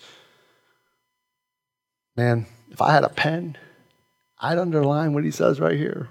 [2.16, 3.56] Man, if I had a pen,
[4.38, 6.10] I'd underline what he says right here.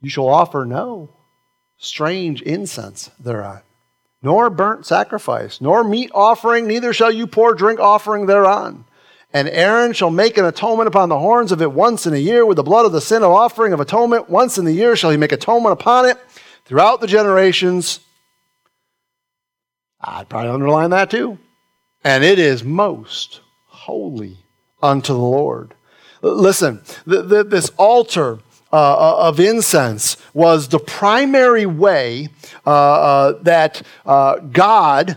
[0.00, 1.16] You shall offer no
[1.78, 3.62] strange incense thereon,
[4.22, 8.84] nor burnt sacrifice, nor meat offering, neither shall you pour drink offering thereon.
[9.34, 12.46] And Aaron shall make an atonement upon the horns of it once in a year
[12.46, 14.30] with the blood of the sin of offering of atonement.
[14.30, 16.16] Once in the year shall he make atonement upon it
[16.64, 17.98] throughout the generations.
[20.00, 21.38] I'd probably underline that too.
[22.04, 24.38] And it is most holy
[24.80, 25.74] unto the Lord.
[26.22, 28.38] Listen, this altar
[28.72, 32.28] uh, uh of incense was the primary way
[32.66, 35.16] uh, uh, that uh, God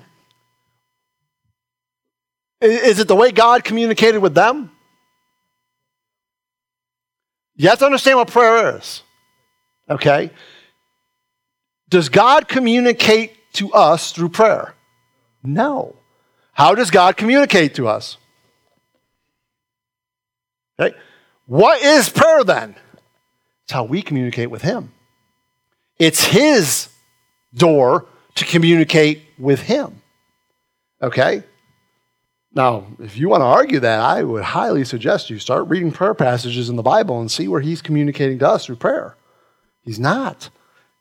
[2.62, 4.72] is it the way God communicated with them?
[7.56, 9.02] You have to understand what prayer is.
[9.89, 10.32] Okay?
[11.89, 14.76] Does God communicate to us through prayer?
[15.43, 15.96] No.
[16.54, 18.17] How does God communicate to us?
[20.80, 20.96] Okay?
[21.46, 22.76] What is prayer then?
[23.63, 24.91] It's how we communicate with Him.
[25.98, 26.89] It's His
[27.54, 30.02] door to communicate with Him.
[31.02, 31.43] Okay?
[32.58, 36.15] Now, if you want to argue that, I would highly suggest you start reading prayer
[36.15, 39.15] passages in the Bible and see where he's communicating to us through prayer.
[39.84, 40.50] He's not.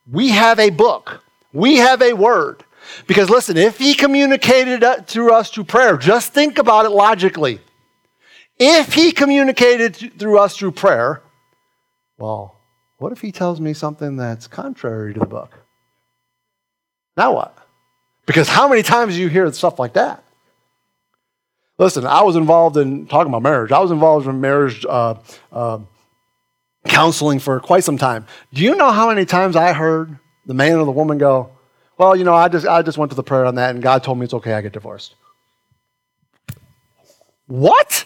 [0.07, 2.63] We have a book, we have a word.
[3.07, 7.59] Because listen, if he communicated through us through prayer, just think about it logically.
[8.59, 11.23] If he communicated through us through prayer,
[12.19, 12.61] well,
[12.99, 15.59] what if he tells me something that's contrary to the book?
[17.17, 17.57] Now what?
[18.27, 20.23] Because how many times do you hear stuff like that?
[21.79, 23.71] Listen, I was involved in talking about marriage.
[23.71, 25.15] I was involved in marriage uh,
[25.53, 25.81] uh,
[26.87, 28.27] counseling for quite some time.
[28.55, 31.51] Do you know how many times I heard the man or the woman go,
[31.99, 34.03] "Well, you know, I just I just went to the prayer on that, and God
[34.03, 34.55] told me it's okay.
[34.55, 35.15] I get divorced."
[37.47, 38.05] What?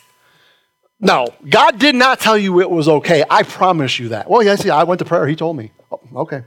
[0.99, 3.25] No, God did not tell you it was okay.
[3.31, 4.29] I promise you that.
[4.29, 5.27] Well, yeah, I went to prayer.
[5.27, 5.71] He told me.
[5.91, 6.43] Oh, okay.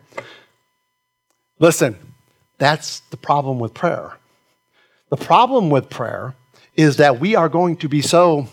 [1.57, 1.97] Listen,
[2.59, 4.13] that's the problem with prayer.
[5.09, 6.35] The problem with prayer
[6.75, 8.47] is that we are going to be so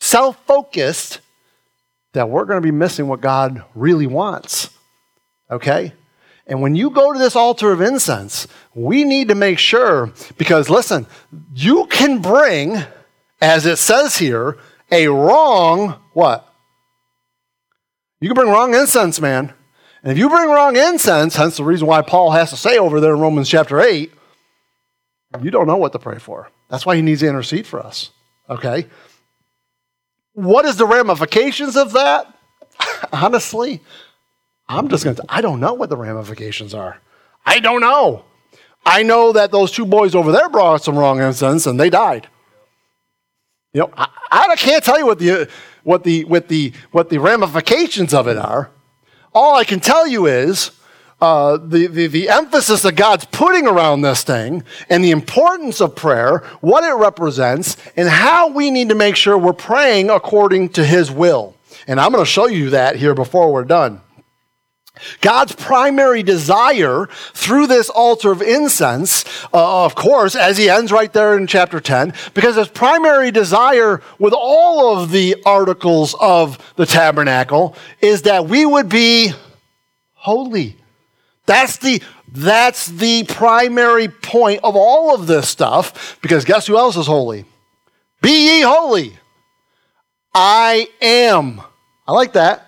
[0.00, 1.20] self focused
[2.12, 4.70] that we're going to be missing what God really wants.
[5.50, 5.92] Okay?
[6.46, 10.70] And when you go to this altar of incense, we need to make sure, because
[10.70, 11.06] listen,
[11.54, 12.82] you can bring,
[13.40, 14.56] as it says here,
[14.90, 16.50] a wrong what?
[18.20, 19.52] You can bring wrong incense, man.
[20.02, 23.00] And if you bring wrong incense, hence the reason why Paul has to say over
[23.00, 24.10] there in Romans chapter 8,
[25.42, 26.50] you don't know what to pray for.
[26.68, 28.10] That's why he needs to intercede for us.
[28.48, 28.86] Okay?
[30.32, 32.32] What is the ramifications of that?
[33.12, 33.82] Honestly,
[34.68, 37.00] I'm just going to, I don't know what the ramifications are.
[37.44, 38.24] I don't know.
[38.86, 42.28] I know that those two boys over there brought some wrong incense and they died.
[43.72, 45.48] You know, I, I can't tell you what the,
[45.82, 48.70] what, the, what, the, what the ramifications of it are.
[49.34, 50.70] All I can tell you is
[51.20, 55.96] uh, the, the, the emphasis that God's putting around this thing and the importance of
[55.96, 60.84] prayer, what it represents, and how we need to make sure we're praying according to
[60.84, 61.56] His will.
[61.86, 64.00] And I'm going to show you that here before we're done.
[65.20, 71.12] God's primary desire through this altar of incense, uh, of course, as he ends right
[71.12, 76.86] there in chapter 10, because his primary desire with all of the articles of the
[76.86, 79.32] tabernacle is that we would be
[80.14, 80.76] holy.
[81.48, 86.96] That's the, That's the primary point of all of this stuff because guess who else
[86.96, 87.46] is holy?
[88.20, 89.14] Be ye holy.
[90.34, 91.62] I am.
[92.06, 92.66] I like that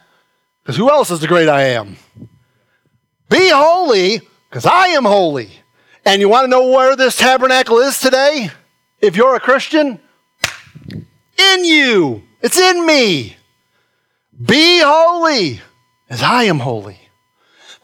[0.63, 1.97] because who else is the great I am?
[3.29, 5.51] Be holy because I am holy.
[6.07, 8.51] And you want to know where this tabernacle is today?
[9.03, 10.01] If you're a Christian,
[11.37, 13.37] in you, it's in me.
[14.43, 15.61] Be holy
[16.09, 16.99] as I am holy.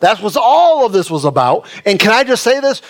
[0.00, 1.66] That's what all of this was about.
[1.84, 2.82] And can I just say this?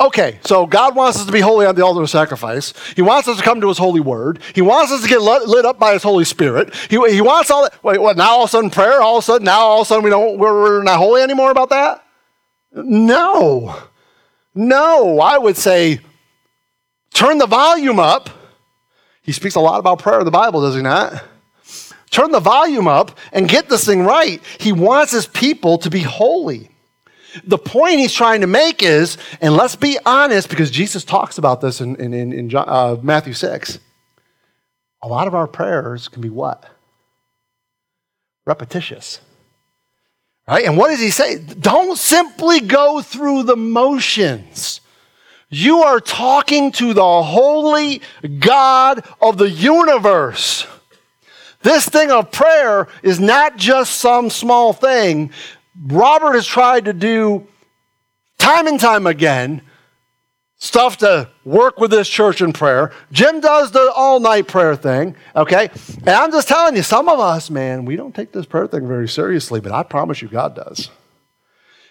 [0.00, 2.72] Okay, so God wants us to be holy on the altar of sacrifice.
[2.94, 4.38] He wants us to come to His holy word.
[4.54, 6.72] He wants us to get lit up by His Holy Spirit.
[6.88, 7.82] He, he wants all that.
[7.82, 8.16] Wait, what?
[8.16, 9.02] Now all of a sudden prayer?
[9.02, 11.20] All of a sudden, now all of a sudden we don't, we're, we're not holy
[11.20, 12.04] anymore about that?
[12.72, 13.76] No.
[14.54, 15.20] No.
[15.20, 15.98] I would say
[17.12, 18.30] turn the volume up.
[19.22, 21.24] He speaks a lot about prayer in the Bible, does he not?
[22.10, 24.42] Turn the volume up and get this thing right.
[24.58, 26.70] He wants his people to be holy.
[27.44, 31.60] The point he's trying to make is, and let's be honest, because Jesus talks about
[31.60, 33.78] this in, in, in John, uh, Matthew 6,
[35.02, 36.64] a lot of our prayers can be what?
[38.46, 39.20] Repetitious.
[40.48, 40.64] Right?
[40.64, 41.38] And what does he say?
[41.38, 44.80] Don't simply go through the motions.
[45.50, 48.00] You are talking to the holy
[48.38, 50.66] God of the universe.
[51.62, 55.32] This thing of prayer is not just some small thing.
[55.86, 57.46] Robert has tried to do
[58.38, 59.62] time and time again
[60.58, 62.92] stuff to work with this church in prayer.
[63.12, 65.70] Jim does the all night prayer thing, okay?
[65.98, 68.86] And I'm just telling you, some of us, man, we don't take this prayer thing
[68.86, 70.90] very seriously, but I promise you, God does.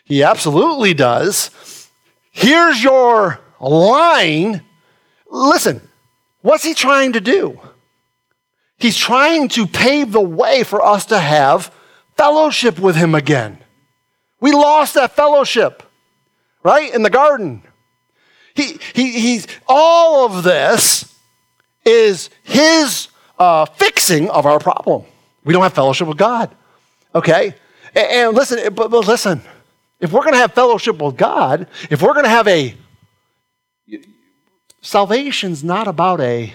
[0.04, 1.90] He absolutely does.
[2.32, 4.64] Here's your line.
[5.30, 5.82] Listen,
[6.42, 7.60] what's he trying to do?
[8.78, 11.74] He's trying to pave the way for us to have
[12.16, 13.60] fellowship with Him again.
[14.40, 15.84] We lost that fellowship,
[16.64, 16.94] right?
[16.94, 17.64] In the garden.
[18.54, 21.14] He, he, he's, all of this
[21.86, 23.08] is His
[23.40, 25.06] uh, fixing of our problem.
[25.44, 26.54] We don't have fellowship with God,
[27.16, 27.56] okay?
[27.96, 29.42] And, and listen, but, but listen,
[30.00, 32.76] if we're going to have fellowship with God, if we're going to have a
[34.82, 36.54] salvation's not about a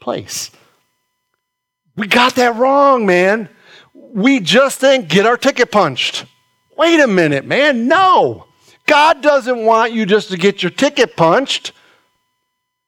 [0.00, 0.50] place.
[1.98, 3.48] We got that wrong, man.
[3.92, 6.26] We just think get our ticket punched.
[6.76, 7.88] Wait a minute, man.
[7.88, 8.46] No.
[8.86, 11.72] God doesn't want you just to get your ticket punched.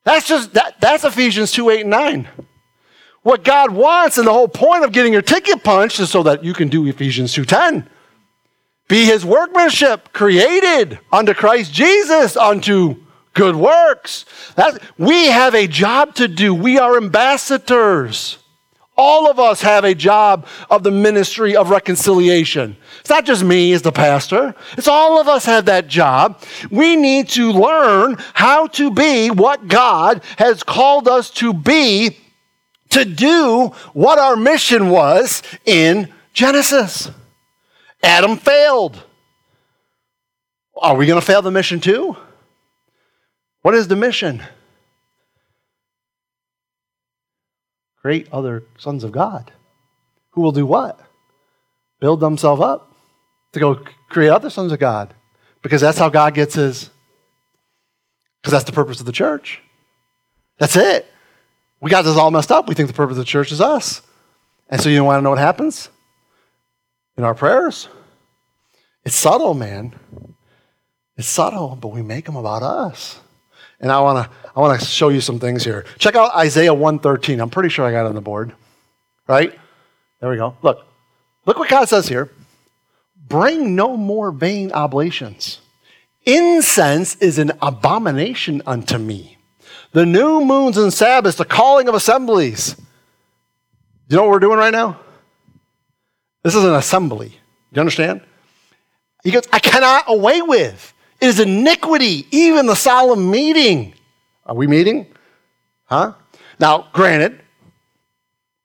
[0.05, 2.29] That's just that, that's Ephesians 2, 8, and 9.
[3.23, 6.45] What God wants, and the whole point of getting your ticket punched is so that
[6.45, 7.87] you can do Ephesians 2:10.
[8.89, 12.97] Be his workmanship, created unto Christ Jesus, unto
[13.35, 14.25] good works.
[14.55, 16.55] That, we have a job to do.
[16.55, 18.39] We are ambassadors.
[19.03, 22.77] All of us have a job of the ministry of reconciliation.
[23.01, 24.55] It's not just me as the pastor.
[24.77, 26.43] It's all of us have that job.
[26.71, 32.19] We need to learn how to be what God has called us to be
[32.91, 37.11] to do what our mission was in Genesis.
[38.03, 39.03] Adam failed.
[40.77, 42.19] Are we going to fail the mission too?
[43.63, 44.43] What is the mission?
[48.01, 49.53] Create other sons of God
[50.31, 50.99] who will do what?
[52.01, 52.95] Build themselves up
[53.53, 55.15] to go create other sons of God.
[55.63, 56.89] Because that's how God gets his,
[58.41, 59.61] because that's the purpose of the church.
[60.59, 61.07] That's it.
[61.81, 62.69] We got this all messed up.
[62.69, 64.03] We think the purpose of the church is us.
[64.69, 65.91] And so you want to know what happens?
[67.17, 67.89] In our prayers?
[69.05, 69.95] It's subtle, man.
[71.17, 73.21] It's subtle, but we make them about us.
[73.81, 75.85] And I want to I want to show you some things here.
[75.99, 77.41] Check out Isaiah 113.
[77.41, 78.53] I'm pretty sure I got it on the board.
[79.27, 79.59] Right?
[80.21, 80.57] There we go.
[80.63, 80.87] Look.
[81.47, 82.31] Look what God says here.
[83.29, 85.61] Bring no more vain oblations.
[86.27, 89.39] Incense is an abomination unto me.
[89.93, 92.77] The new moons and Sabbaths, the calling of assemblies.
[94.09, 95.01] You know what we're doing right now?
[96.43, 97.29] This is an assembly.
[97.29, 97.37] Do
[97.73, 98.23] you understand?
[99.23, 100.93] He goes, I cannot away with.
[101.21, 103.95] It is iniquity, even the solemn meeting.
[104.47, 105.07] Are we meeting?
[105.85, 106.15] Huh?
[106.59, 107.41] Now, granted,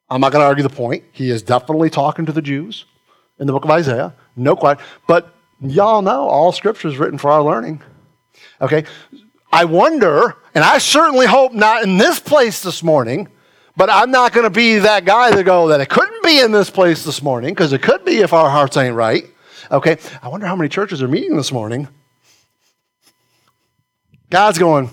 [0.10, 1.04] I'm not going to argue the point.
[1.12, 2.86] He is definitely talking to the Jews
[3.40, 4.16] in the book of Isaiah.
[4.36, 4.86] No question.
[5.08, 7.82] But y'all know all scripture is written for our learning.
[8.62, 8.86] Okay?
[9.52, 13.28] I wonder, and I certainly hope not in this place this morning,
[13.76, 16.52] but I'm not going to be that guy that go that it couldn't be in
[16.54, 19.26] this place this morning because it could be if our hearts ain't right.
[19.72, 19.98] Okay?
[20.22, 21.88] I wonder how many churches are meeting this morning
[24.30, 24.90] God's going,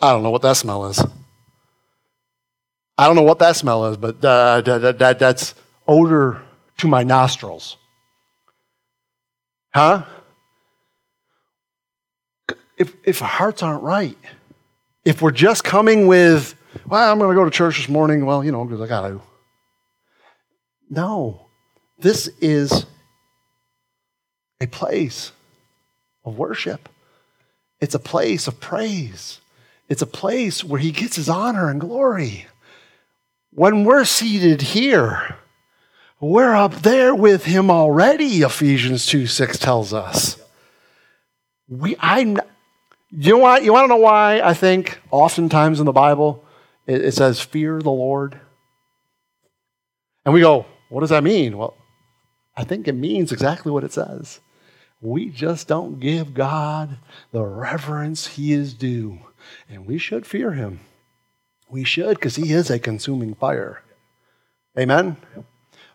[0.00, 1.02] I don't know what that smell is.
[2.96, 5.54] I don't know what that smell is, but uh, that, that, that's
[5.86, 6.42] odor
[6.78, 7.76] to my nostrils.
[9.72, 10.04] Huh?
[12.78, 14.16] if, if our hearts aren't right,
[15.04, 16.54] if we're just coming with,
[16.86, 19.08] well, I'm going to go to church this morning, well, you know, because I got
[19.08, 19.20] to.
[20.88, 21.48] No,
[21.98, 22.86] this is
[24.60, 25.32] a place
[26.24, 26.88] of worship.
[27.80, 29.40] It's a place of praise.
[29.88, 32.46] It's a place where he gets his honor and glory.
[33.52, 35.36] When we're seated here,
[36.20, 40.40] we're up there with him already, Ephesians 2 6 tells us.
[41.68, 42.20] We, I,
[43.10, 46.44] you, know why, you want to know why I think oftentimes in the Bible
[46.86, 48.40] it, it says, fear the Lord?
[50.24, 51.56] And we go, what does that mean?
[51.56, 51.74] Well,
[52.56, 54.40] I think it means exactly what it says.
[55.00, 56.98] We just don't give God
[57.30, 59.20] the reverence he is due.
[59.68, 60.80] And we should fear him.
[61.70, 63.82] We should, because he is a consuming fire.
[64.78, 65.16] Amen?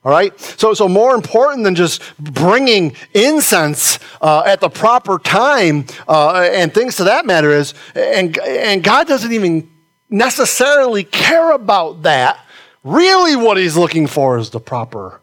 [0.03, 0.37] All right?
[0.39, 6.73] So, so more important than just bringing incense uh, at the proper time uh, and
[6.73, 9.69] things to that matter is, and, and God doesn't even
[10.09, 12.39] necessarily care about that.
[12.83, 15.21] Really, what he's looking for is the proper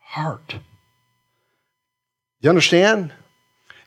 [0.00, 0.56] heart.
[2.44, 3.10] You understand?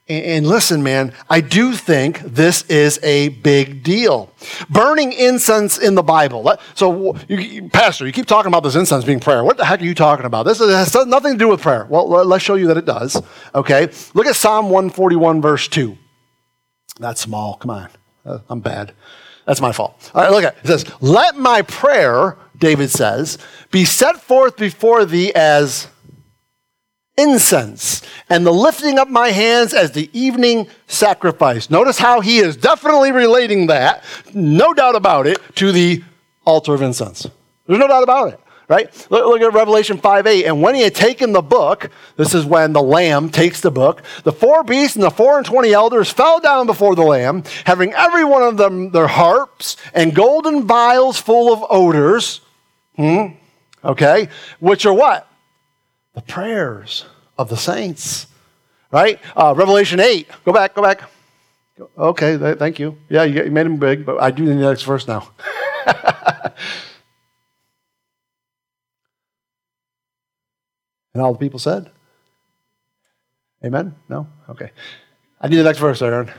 [0.09, 4.33] And listen, man, I do think this is a big deal.
[4.67, 6.57] Burning incense in the Bible.
[6.73, 9.43] So, you, Pastor, you keep talking about this incense being prayer.
[9.43, 10.47] What the heck are you talking about?
[10.47, 11.85] This has nothing to do with prayer.
[11.87, 13.21] Well, let's show you that it does.
[13.53, 13.91] Okay.
[14.15, 15.95] Look at Psalm 141, verse 2.
[16.99, 17.57] That's small.
[17.57, 17.89] Come on.
[18.25, 18.93] Uh, I'm bad.
[19.45, 20.11] That's my fault.
[20.15, 20.59] All right, look at it.
[20.63, 23.37] It says, Let my prayer, David says,
[23.71, 25.89] be set forth before thee as
[27.17, 31.69] incense and the lifting up my hands as the evening sacrifice.
[31.69, 34.03] Notice how he is definitely relating that,
[34.33, 36.03] no doubt about it, to the
[36.45, 37.27] altar of incense.
[37.65, 38.39] There's no doubt about it.
[38.69, 38.93] Right?
[39.09, 40.45] Look, look at Revelation 5 8.
[40.45, 44.03] And when he had taken the book, this is when the Lamb takes the book,
[44.23, 47.93] the four beasts and the four and twenty elders fell down before the Lamb, having
[47.93, 52.41] every one of them their harps and golden vials full of odors.
[52.97, 53.27] Hmm?
[53.85, 54.27] Okay?
[54.59, 55.31] Which are what?
[56.17, 57.05] The prayers
[57.37, 58.25] of the saints,
[58.91, 59.19] right?
[59.35, 60.27] Uh, Revelation 8.
[60.45, 61.03] Go back, go back.
[61.95, 62.97] Okay, th- thank you.
[63.07, 65.29] Yeah, you, made him big, but I do need the next verse now.
[71.13, 71.91] and all the people said,
[73.63, 73.93] Amen?
[74.09, 74.27] No?
[74.49, 74.71] Okay.
[75.39, 76.31] I need the next verse, Aaron.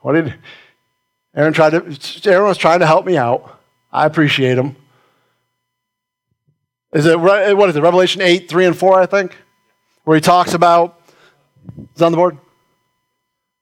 [0.00, 0.32] What did
[1.34, 3.60] Aaron tried to Aaron was trying to help me out.
[3.92, 4.76] I appreciate him.
[6.96, 7.82] Is it eh, what is it?
[7.82, 9.36] Revelation 8, 3 and 4, I think?
[10.04, 11.02] Where he talks about
[11.94, 12.38] is on the board?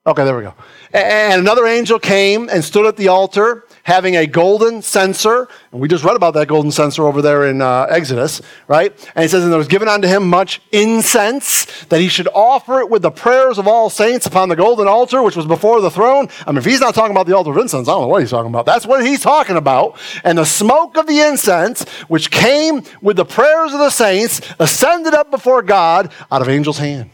[0.07, 0.55] Okay, there we go.
[0.93, 5.47] And another angel came and stood at the altar having a golden censer.
[5.71, 8.93] And we just read about that golden censer over there in uh, Exodus, right?
[9.15, 12.81] And he says, And there was given unto him much incense, that he should offer
[12.81, 15.91] it with the prayers of all saints upon the golden altar, which was before the
[15.91, 16.29] throne.
[16.47, 18.23] I mean, if he's not talking about the altar of incense, I don't know what
[18.23, 18.67] he's talking about.
[18.67, 19.99] That's what he's talking about.
[20.25, 25.15] And the smoke of the incense, which came with the prayers of the saints, ascended
[25.15, 27.11] up before God out of angel's hand.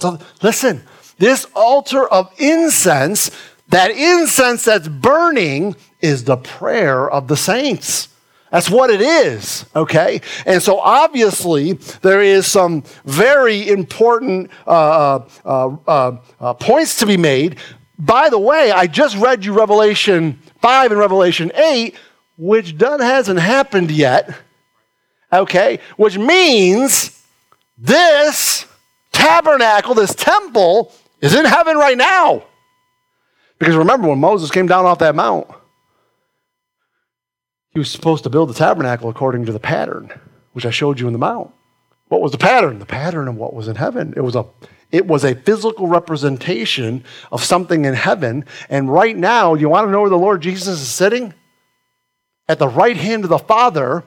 [0.00, 0.82] So, listen,
[1.18, 3.30] this altar of incense,
[3.68, 8.08] that incense that's burning, is the prayer of the saints.
[8.50, 10.20] That's what it is, okay?
[10.46, 17.16] And so obviously, there is some very important uh, uh, uh, uh, points to be
[17.16, 17.56] made.
[17.98, 21.96] By the way, I just read you Revelation 5 and Revelation 8,
[22.36, 24.36] which done hasn't happened yet,
[25.32, 25.80] okay?
[25.96, 27.24] Which means
[27.78, 28.66] this
[29.10, 32.44] tabernacle, this temple, is in heaven right now.
[33.64, 35.46] Because remember, when Moses came down off that mount,
[37.70, 40.12] he was supposed to build the tabernacle according to the pattern,
[40.52, 41.50] which I showed you in the mount.
[42.08, 42.78] What was the pattern?
[42.78, 44.12] The pattern of what was in heaven.
[44.18, 44.44] It was a
[44.92, 48.44] it was a physical representation of something in heaven.
[48.68, 51.32] And right now, you want to know where the Lord Jesus is sitting?
[52.46, 54.04] At the right hand of the Father,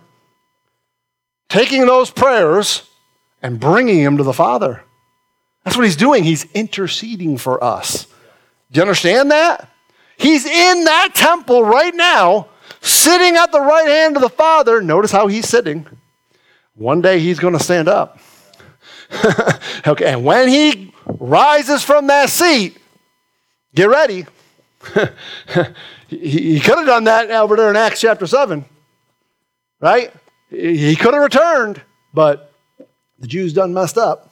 [1.49, 2.87] taking those prayers
[3.41, 4.83] and bringing them to the Father.
[5.65, 6.23] That's what he's doing.
[6.25, 8.05] He's interceding for us.
[8.71, 9.69] Do you understand that?
[10.17, 12.47] He's in that temple right now,
[12.81, 14.81] sitting at the right hand of the Father.
[14.81, 15.85] Notice how he's sitting.
[16.75, 18.19] One day he's going to stand up.
[19.87, 22.77] okay, and when he rises from that seat,
[23.73, 24.25] get ready.
[26.07, 28.65] he, he could have done that over there in Acts chapter 7,
[29.79, 30.11] right?
[30.49, 31.81] He could have returned,
[32.13, 32.53] but
[33.19, 34.26] the Jews done messed up.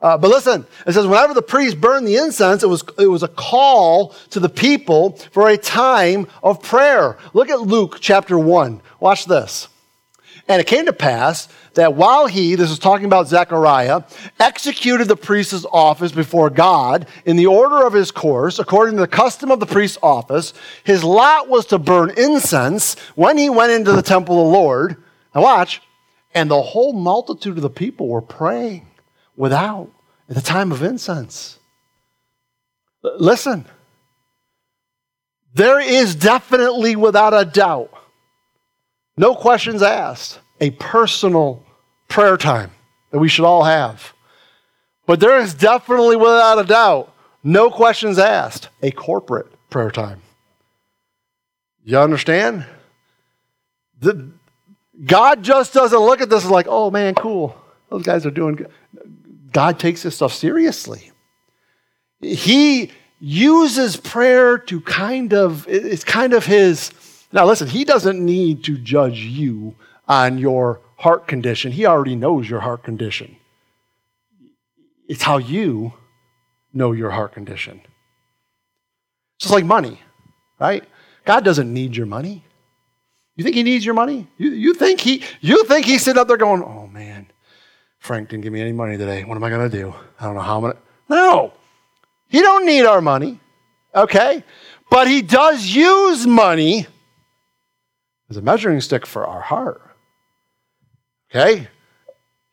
[0.00, 3.24] Uh, but listen, it says, whenever the priest burned the incense, it was, it was
[3.24, 7.18] a call to the people for a time of prayer.
[7.34, 8.80] Look at Luke chapter 1.
[9.00, 9.68] Watch this.
[10.46, 14.02] And it came to pass that while he, this is talking about Zechariah,
[14.40, 19.08] executed the priest's office before God in the order of his course, according to the
[19.08, 23.92] custom of the priest's office, his lot was to burn incense when he went into
[23.92, 24.96] the temple of the Lord.
[25.34, 25.82] Now watch,
[26.34, 28.87] and the whole multitude of the people were praying
[29.38, 29.88] without
[30.28, 31.58] at the time of incense.
[33.02, 33.64] Listen,
[35.54, 37.90] there is definitely, without a doubt,
[39.16, 41.64] no questions asked, a personal
[42.08, 42.72] prayer time
[43.10, 44.12] that we should all have.
[45.06, 50.20] But there is definitely, without a doubt, no questions asked, a corporate prayer time.
[51.84, 52.66] You understand?
[54.00, 54.30] The,
[55.06, 57.56] God just doesn't look at this like, oh man, cool.
[57.88, 58.70] Those guys are doing good.
[59.52, 61.12] God takes this stuff seriously.
[62.20, 62.90] He
[63.20, 66.92] uses prayer to kind of, it's kind of his.
[67.32, 69.74] Now, listen, he doesn't need to judge you
[70.06, 71.72] on your heart condition.
[71.72, 73.36] He already knows your heart condition.
[75.08, 75.94] It's how you
[76.72, 77.80] know your heart condition.
[79.36, 80.00] It's just like money,
[80.58, 80.84] right?
[81.24, 82.44] God doesn't need your money.
[83.36, 84.26] You think he needs your money?
[84.36, 87.28] You, you think he you think he's sitting up there going, oh man,
[87.98, 89.24] Frank didn't give me any money today.
[89.24, 89.94] What am I gonna do?
[90.20, 90.76] I don't know how I'm gonna
[91.08, 91.52] No.
[92.28, 93.40] He don't need our money.
[93.94, 94.44] Okay?
[94.90, 96.86] But he does use money
[98.30, 99.82] as a measuring stick for our heart.
[101.30, 101.68] Okay?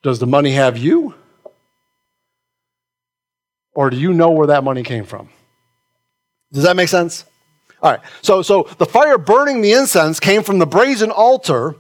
[0.04, 1.14] Does the money have you?
[3.74, 5.30] Or do you know where that money came from?
[6.54, 7.26] Does that make sense?
[7.82, 8.00] All right.
[8.22, 11.76] So, so the fire burning the incense came from the brazen altar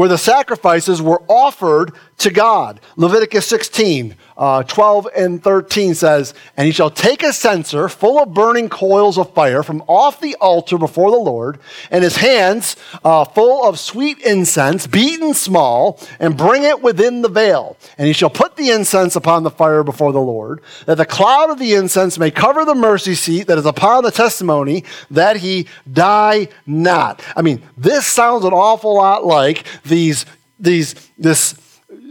[0.00, 2.80] where the sacrifices were offered to God.
[2.96, 8.32] Leviticus 16, uh, 12 and 13 says, And he shall take a censer full of
[8.32, 11.58] burning coals of fire from off the altar before the Lord,
[11.90, 12.74] and his hands
[13.04, 17.76] uh, full of sweet incense, beaten small, and bring it within the veil.
[17.98, 21.50] And he shall put the incense upon the fire before the Lord, that the cloud
[21.50, 25.68] of the incense may cover the mercy seat that is upon the testimony, that he
[25.92, 27.22] die not.
[27.36, 30.24] I mean, this sounds an awful lot like these,
[30.58, 31.60] these, this.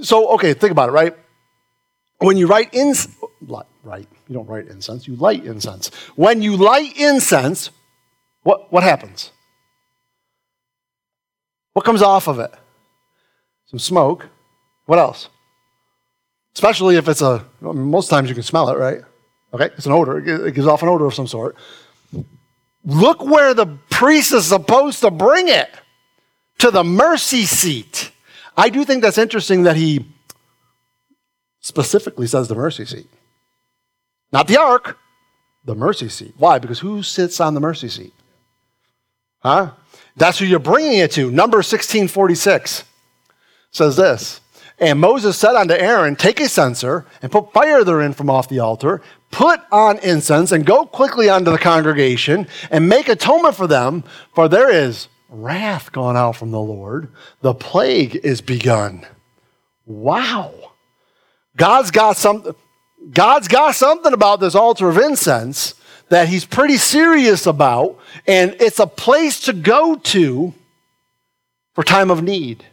[0.04, 1.16] So, okay, think about it, right?
[2.20, 2.94] When you write in,
[3.84, 5.90] right, you don't write incense, you light incense.
[6.16, 7.72] When you light incense,
[8.44, 9.32] what, what happens?
[11.74, 12.54] What comes off of it?
[13.68, 14.28] Some smoke.
[14.86, 15.30] What else?
[16.54, 19.02] Especially if it's a, most times you can smell it, right?
[19.54, 20.48] Okay, it's an odor.
[20.48, 21.56] It gives off an odor of some sort.
[22.84, 25.70] Look where the priest is supposed to bring it
[26.58, 28.12] to the mercy seat.
[28.58, 30.06] I do think that's interesting that he
[31.62, 33.10] specifically says the mercy seat.
[34.32, 34.98] Not the ark,
[35.66, 36.34] the mercy seat.
[36.38, 36.60] Why?
[36.60, 38.14] Because who sits on the mercy seat?
[39.40, 39.72] Huh?
[40.16, 41.32] That's who you're bringing it to.
[41.32, 42.84] Number 1646
[43.72, 44.42] says this.
[44.80, 48.60] And Moses said unto Aaron, Take a censer and put fire therein from off the
[48.60, 54.04] altar, put on incense, and go quickly unto the congregation, and make atonement for them,
[54.34, 57.10] for there is wrath gone out from the Lord.
[57.42, 59.06] The plague is begun.
[59.86, 60.69] Wow.
[61.60, 62.56] God's got something.
[63.12, 65.76] God's got something about this altar of incense
[66.08, 70.54] that he's pretty serious about, and it's a place to go to
[71.76, 72.60] for time of need.
[72.60, 72.68] Does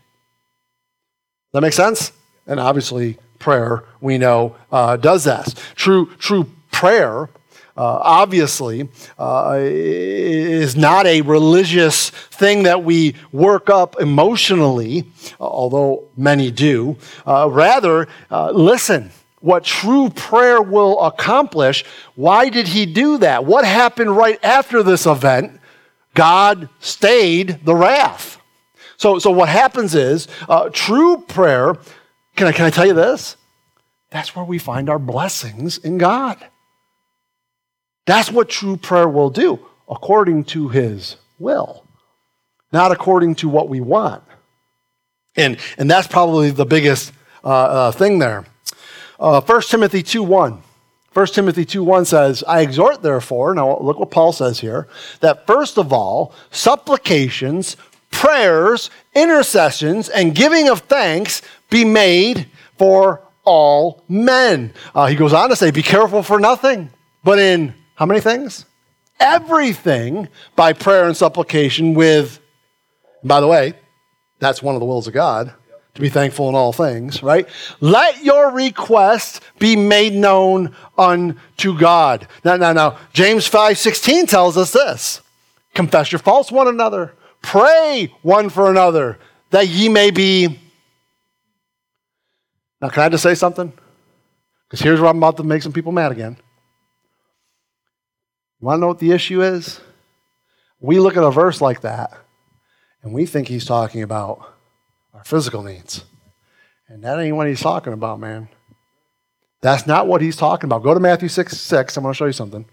[1.52, 2.12] that make sense?
[2.46, 5.54] And obviously, prayer, we know, uh, does that.
[5.74, 7.28] True, true prayer
[7.76, 16.50] uh, obviously, uh, is not a religious thing that we work up emotionally, although many
[16.50, 16.96] do.
[17.26, 19.10] Uh, rather, uh, listen.
[19.40, 21.84] What true prayer will accomplish.
[22.16, 23.44] Why did he do that?
[23.44, 25.60] What happened right after this event?
[26.14, 28.40] God stayed the wrath.
[28.96, 31.76] So, so what happens is uh, true prayer.
[32.34, 33.36] Can I, can I tell you this?
[34.10, 36.44] That's where we find our blessings in God.
[38.06, 41.84] That's what true prayer will do, according to his will,
[42.72, 44.22] not according to what we want.
[45.36, 47.12] And, and that's probably the biggest
[47.44, 48.46] uh, uh, thing there.
[49.20, 50.62] Uh, 1 Timothy 2 1.
[51.12, 54.86] 1 Timothy 2 1 says, I exhort, therefore, now look what Paul says here,
[55.20, 57.76] that first of all, supplications,
[58.10, 62.48] prayers, intercessions, and giving of thanks be made
[62.78, 64.72] for all men.
[64.94, 66.90] Uh, he goes on to say, Be careful for nothing,
[67.24, 68.64] but in how many things?
[69.18, 72.38] Everything by prayer and supplication with,
[73.24, 73.74] by the way,
[74.38, 75.52] that's one of the wills of God
[75.94, 77.48] to be thankful in all things, right?
[77.80, 82.28] Let your requests be made known unto God.
[82.44, 85.22] Now, now, now, James 5 16 tells us this
[85.74, 89.18] confess your faults one another, pray one for another,
[89.50, 90.60] that ye may be
[92.80, 93.72] Now, can I just say something?
[94.68, 96.36] Because here's where I'm about to make some people mad again.
[98.60, 99.80] You want to know what the issue is?
[100.80, 102.12] We look at a verse like that
[103.02, 104.54] and we think he's talking about
[105.14, 106.04] our physical needs.
[106.88, 108.48] And that ain't what he's talking about, man.
[109.60, 110.82] That's not what he's talking about.
[110.82, 111.96] Go to Matthew 6 6.
[111.96, 112.64] I'm going to show you something.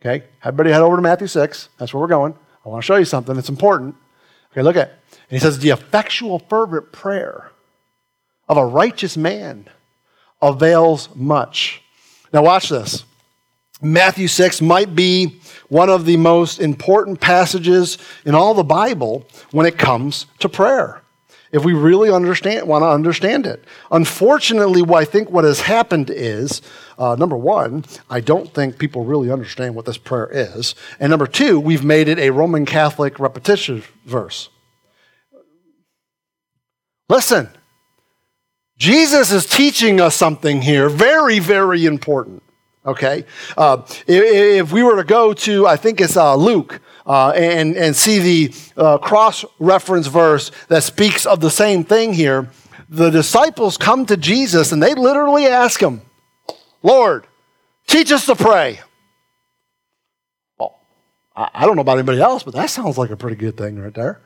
[0.00, 0.24] Okay?
[0.44, 1.68] Everybody head over to Matthew 6.
[1.78, 2.34] That's where we're going.
[2.64, 3.36] I want to show you something.
[3.36, 3.94] It's important.
[4.52, 4.98] Okay, look at it.
[5.10, 7.50] And he says, The effectual, fervent prayer
[8.48, 9.68] of a righteous man
[10.40, 11.82] avails much.
[12.32, 13.04] Now, watch this.
[13.82, 19.66] Matthew 6 might be one of the most important passages in all the Bible when
[19.66, 21.02] it comes to prayer.
[21.50, 23.64] If we really understand, want to understand it.
[23.90, 26.62] Unfortunately, what I think what has happened is,
[26.96, 30.74] uh, number one, I don't think people really understand what this prayer is.
[30.98, 34.48] And number two, we've made it a Roman Catholic repetition verse.
[37.10, 37.50] Listen,
[38.78, 42.42] Jesus is teaching us something here very, very important.
[42.84, 43.24] Okay?
[43.56, 47.76] Uh, if, if, we were to go to, I think it's uh, Luke, uh, and,
[47.76, 52.48] and see the uh, cross reference verse that speaks of the same thing here,
[52.88, 56.02] the disciples come to Jesus and they literally ask him,
[56.82, 57.26] Lord,
[57.86, 58.80] teach us to pray.
[60.58, 60.78] Well,
[61.36, 63.94] I don't know about anybody else, but that sounds like a pretty good thing right
[63.94, 64.20] there.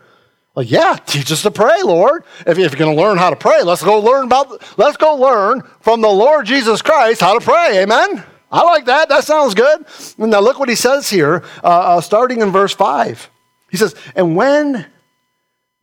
[0.54, 2.24] Like, yeah, teach us to pray, Lord.
[2.46, 5.62] If, you're going to learn how to pray, let's go learn about, let's go learn
[5.80, 7.82] from the Lord Jesus Christ how to pray.
[7.82, 8.24] Amen?
[8.50, 9.08] I like that.
[9.08, 9.84] That sounds good.
[10.18, 13.30] Now look what he says here, uh, uh, starting in verse 5.
[13.70, 14.86] He says, And when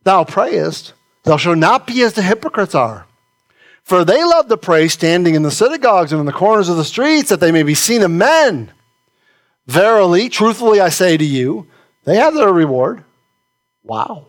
[0.02, 0.94] thou prayest,
[1.24, 3.06] thou shalt not be as the hypocrites are.
[3.82, 6.84] For they love to pray standing in the synagogues and in the corners of the
[6.84, 8.72] streets, that they may be seen of men.
[9.66, 11.66] Verily, truthfully, I say to you,
[12.04, 13.04] they have their reward.
[13.82, 14.26] Wow.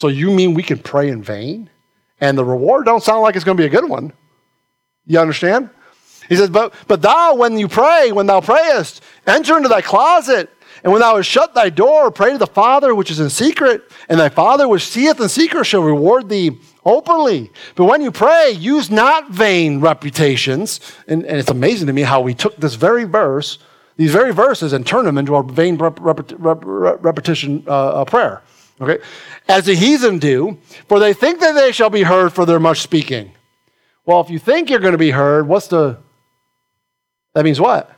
[0.00, 1.70] So you mean we can pray in vain?
[2.20, 4.12] And the reward don't sound like it's going to be a good one.
[5.06, 5.70] You understand?
[6.28, 10.50] He says, but, but thou, when you pray, when thou prayest, enter into thy closet,
[10.84, 13.90] and when thou hast shut thy door, pray to the Father which is in secret,
[14.08, 17.50] and thy Father which seeth in secret shall reward thee openly.
[17.74, 20.80] But when you pray, use not vain reputations.
[21.06, 23.58] And, and it's amazing to me how we took this very verse,
[23.96, 28.42] these very verses, and turned them into a vain rep, rep, rep, repetition uh, prayer.
[28.80, 29.02] Okay?
[29.48, 30.58] As the heathen do,
[30.88, 33.32] for they think that they shall be heard for their much speaking.
[34.04, 35.98] Well, if you think you're going to be heard, what's the
[37.34, 37.90] that means what?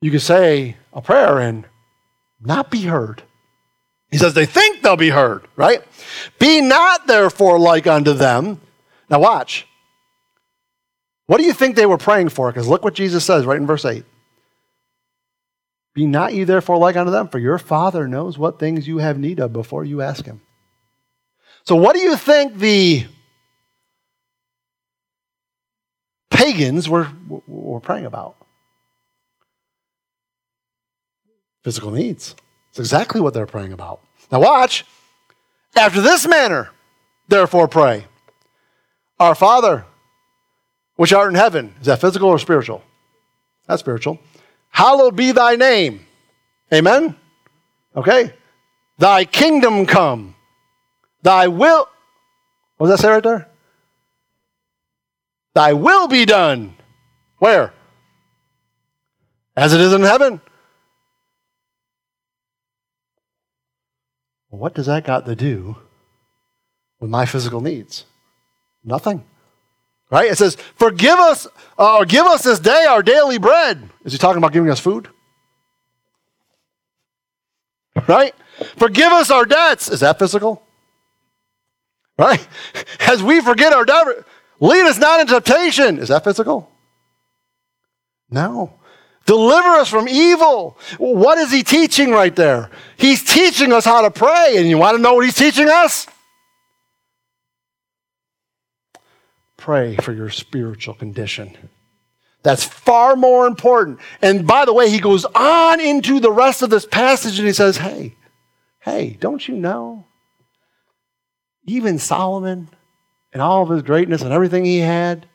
[0.00, 1.64] You can say a prayer and
[2.40, 3.22] not be heard.
[4.10, 5.82] He says they think they'll be heard, right?
[6.38, 8.60] Be not therefore like unto them.
[9.08, 9.66] Now watch.
[11.26, 12.50] What do you think they were praying for?
[12.50, 14.04] Because look what Jesus says right in verse 8.
[15.94, 19.18] Be not ye therefore like unto them, for your Father knows what things you have
[19.18, 20.40] need of before you ask Him.
[21.64, 23.06] So, what do you think the
[26.42, 27.08] pagans were,
[27.46, 28.36] were praying about.
[31.62, 32.34] Physical needs.
[32.70, 34.00] It's exactly what they're praying about.
[34.30, 34.84] Now, watch.
[35.76, 36.70] After this manner,
[37.28, 38.06] therefore, pray
[39.20, 39.84] Our Father,
[40.96, 41.74] which art in heaven.
[41.80, 42.82] Is that physical or spiritual?
[43.68, 44.18] That's spiritual.
[44.70, 46.06] Hallowed be thy name.
[46.72, 47.14] Amen?
[47.94, 48.34] Okay?
[48.98, 50.34] Thy kingdom come.
[51.22, 51.88] Thy will.
[52.78, 53.51] What does that say right there?
[55.54, 56.74] Thy will be done.
[57.38, 57.72] Where?
[59.56, 60.40] As it is in heaven.
[64.48, 65.76] What does that got to do
[67.00, 68.04] with my physical needs?
[68.84, 69.24] Nothing.
[70.10, 70.30] Right?
[70.30, 71.46] It says, forgive us,
[71.78, 73.88] uh, or give us this day our daily bread.
[74.04, 75.08] Is he talking about giving us food?
[78.06, 78.34] Right?
[78.76, 79.90] Forgive us our debts.
[79.90, 80.62] Is that physical?
[82.18, 82.46] Right?
[83.00, 84.06] As we forget our debt,
[84.62, 85.98] Lead us not into temptation.
[85.98, 86.70] Is that physical?
[88.30, 88.72] No.
[89.26, 90.78] Deliver us from evil.
[90.98, 92.70] What is he teaching right there?
[92.96, 94.54] He's teaching us how to pray.
[94.56, 96.06] And you want to know what he's teaching us?
[99.56, 101.56] Pray for your spiritual condition.
[102.44, 103.98] That's far more important.
[104.20, 107.52] And by the way, he goes on into the rest of this passage and he
[107.52, 108.14] says, Hey,
[108.78, 110.06] hey, don't you know?
[111.66, 112.68] Even Solomon,
[113.32, 115.26] and all of his greatness and everything he had,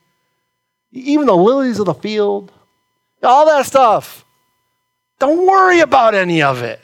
[0.92, 2.52] even the lilies of the field,
[3.24, 4.26] all that stuff.
[5.20, 6.80] Don't worry about any of it.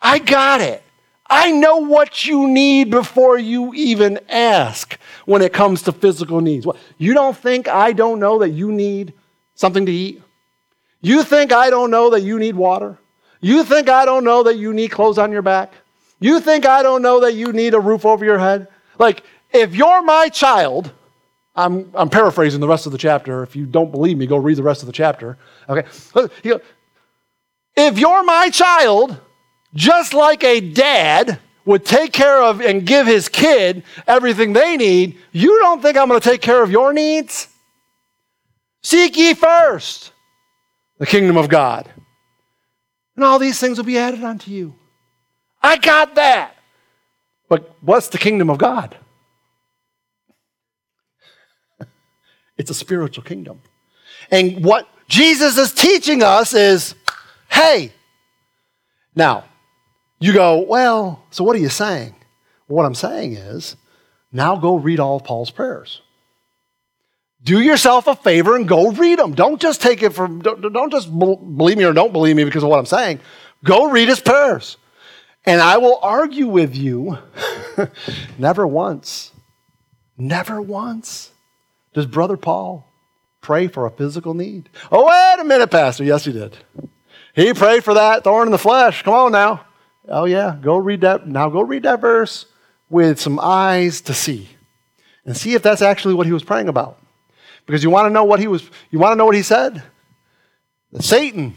[0.00, 0.82] I got it.
[1.28, 6.66] I know what you need before you even ask when it comes to physical needs.
[6.98, 9.12] You don't think I don't know that you need
[9.54, 10.22] something to eat?
[11.00, 12.98] You think I don't know that you need water?
[13.40, 15.72] You think I don't know that you need clothes on your back?
[16.20, 18.68] You think I don't know that you need a roof over your head?
[18.98, 19.22] Like,
[19.52, 20.92] if you're my child,
[21.54, 23.42] I'm, I'm paraphrasing the rest of the chapter.
[23.42, 25.38] If you don't believe me, go read the rest of the chapter.
[25.68, 25.86] Okay?
[27.76, 29.18] If you're my child,
[29.74, 35.18] just like a dad would take care of and give his kid everything they need,
[35.32, 37.48] you don't think I'm going to take care of your needs?
[38.82, 40.12] Seek ye first
[40.98, 41.90] the kingdom of God,
[43.16, 44.74] and all these things will be added unto you.
[45.62, 46.56] I got that.
[47.48, 48.96] But what's the kingdom of God?
[52.58, 53.60] It's a spiritual kingdom.
[54.30, 56.94] And what Jesus is teaching us is
[57.50, 57.92] hey,
[59.14, 59.44] now,
[60.18, 62.14] you go, well, so what are you saying?
[62.66, 63.76] What I'm saying is,
[64.32, 66.02] now go read all of Paul's prayers.
[67.42, 69.34] Do yourself a favor and go read them.
[69.34, 72.62] Don't just take it from, don't, don't just believe me or don't believe me because
[72.62, 73.20] of what I'm saying.
[73.64, 74.76] Go read his prayers.
[75.44, 77.18] And I will argue with you
[78.38, 79.30] never once,
[80.18, 81.30] never once
[81.96, 82.86] does Brother Paul
[83.40, 84.68] pray for a physical need.
[84.92, 86.04] Oh, wait a minute, Pastor.
[86.04, 86.54] Yes, he did.
[87.34, 89.02] He prayed for that thorn in the flesh.
[89.02, 89.64] Come on now.
[90.06, 91.26] Oh, yeah, go read that.
[91.26, 92.44] Now go read that verse
[92.90, 94.50] with some eyes to see
[95.24, 97.00] and see if that's actually what he was praying about.
[97.64, 99.82] Because you want to know what he was, you want to know what he said?
[100.92, 101.56] That Satan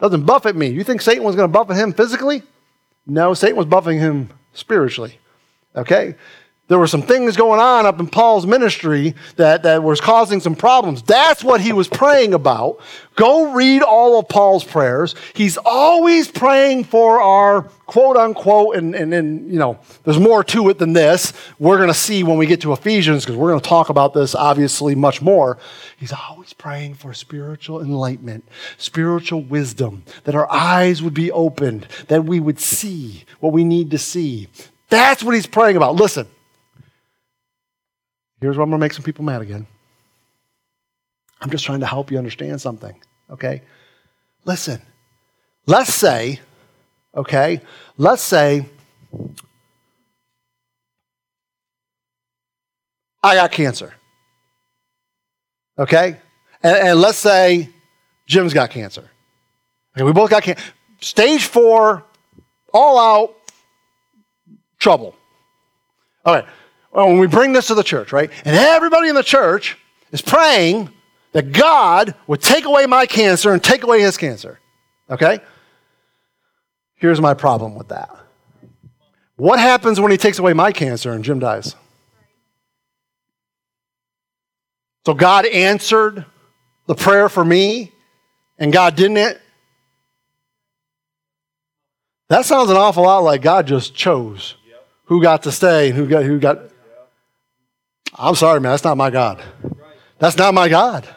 [0.00, 0.68] doesn't buffet me.
[0.68, 2.42] You think Satan was going to buffet him physically?
[3.06, 5.18] No, Satan was buffeting him spiritually.
[5.76, 6.14] Okay?
[6.66, 10.56] There were some things going on up in Paul's ministry that, that was causing some
[10.56, 11.02] problems.
[11.02, 12.80] That's what he was praying about.
[13.16, 15.14] Go read all of Paul's prayers.
[15.34, 20.70] He's always praying for our quote unquote, and, and, and you know, there's more to
[20.70, 21.34] it than this.
[21.58, 24.14] We're going to see when we get to Ephesians, because we're going to talk about
[24.14, 25.58] this obviously much more.
[25.98, 28.48] He's always praying for spiritual enlightenment,
[28.78, 33.90] spiritual wisdom, that our eyes would be opened, that we would see what we need
[33.90, 34.48] to see.
[34.88, 35.96] That's what he's praying about.
[35.96, 36.26] Listen.
[38.44, 39.66] Here's where I'm going to make some people mad again.
[41.40, 42.94] I'm just trying to help you understand something,
[43.30, 43.62] okay?
[44.44, 44.82] Listen,
[45.64, 46.40] let's say,
[47.14, 47.62] okay,
[47.96, 48.66] let's say
[53.22, 53.94] I got cancer,
[55.78, 56.18] okay?
[56.62, 57.70] And, and let's say
[58.26, 59.08] Jim's got cancer.
[59.96, 60.62] Okay, we both got cancer.
[61.00, 62.04] Stage four,
[62.74, 63.36] all out
[64.78, 65.14] trouble.
[66.26, 66.44] All right
[67.02, 68.30] when we bring this to the church, right?
[68.44, 69.76] And everybody in the church
[70.12, 70.90] is praying
[71.32, 74.60] that God would take away my cancer and take away his cancer.
[75.10, 75.40] Okay?
[76.94, 78.10] Here's my problem with that.
[79.36, 81.74] What happens when he takes away my cancer and Jim dies?
[85.04, 86.24] So God answered
[86.86, 87.92] the prayer for me
[88.56, 89.40] and God didn't it?
[92.28, 94.54] That sounds an awful lot like God just chose
[95.06, 96.70] who got to stay and who got who got
[98.14, 99.42] I'm sorry, man, that's not my God.
[100.18, 101.08] That's not my God.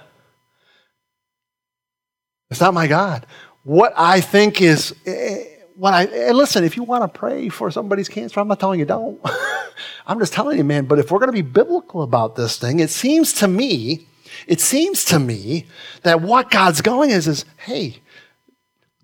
[2.49, 3.25] It's not my God.
[3.63, 5.43] What I think is, eh,
[5.75, 8.79] what I, and listen, if you want to pray for somebody's cancer, I'm not telling
[8.79, 9.19] you don't.
[10.07, 12.79] I'm just telling you, man, but if we're going to be biblical about this thing,
[12.79, 14.07] it seems to me,
[14.47, 15.65] it seems to me
[16.03, 17.99] that what God's going is, is, hey,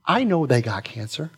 [0.05, 1.31] I know they got cancer.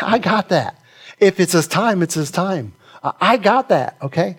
[0.00, 0.80] I got that.
[1.18, 2.72] If it's his time, it's his time.
[3.20, 4.36] I got that, okay?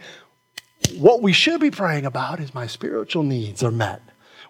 [0.93, 4.01] What we should be praying about is my spiritual needs are met.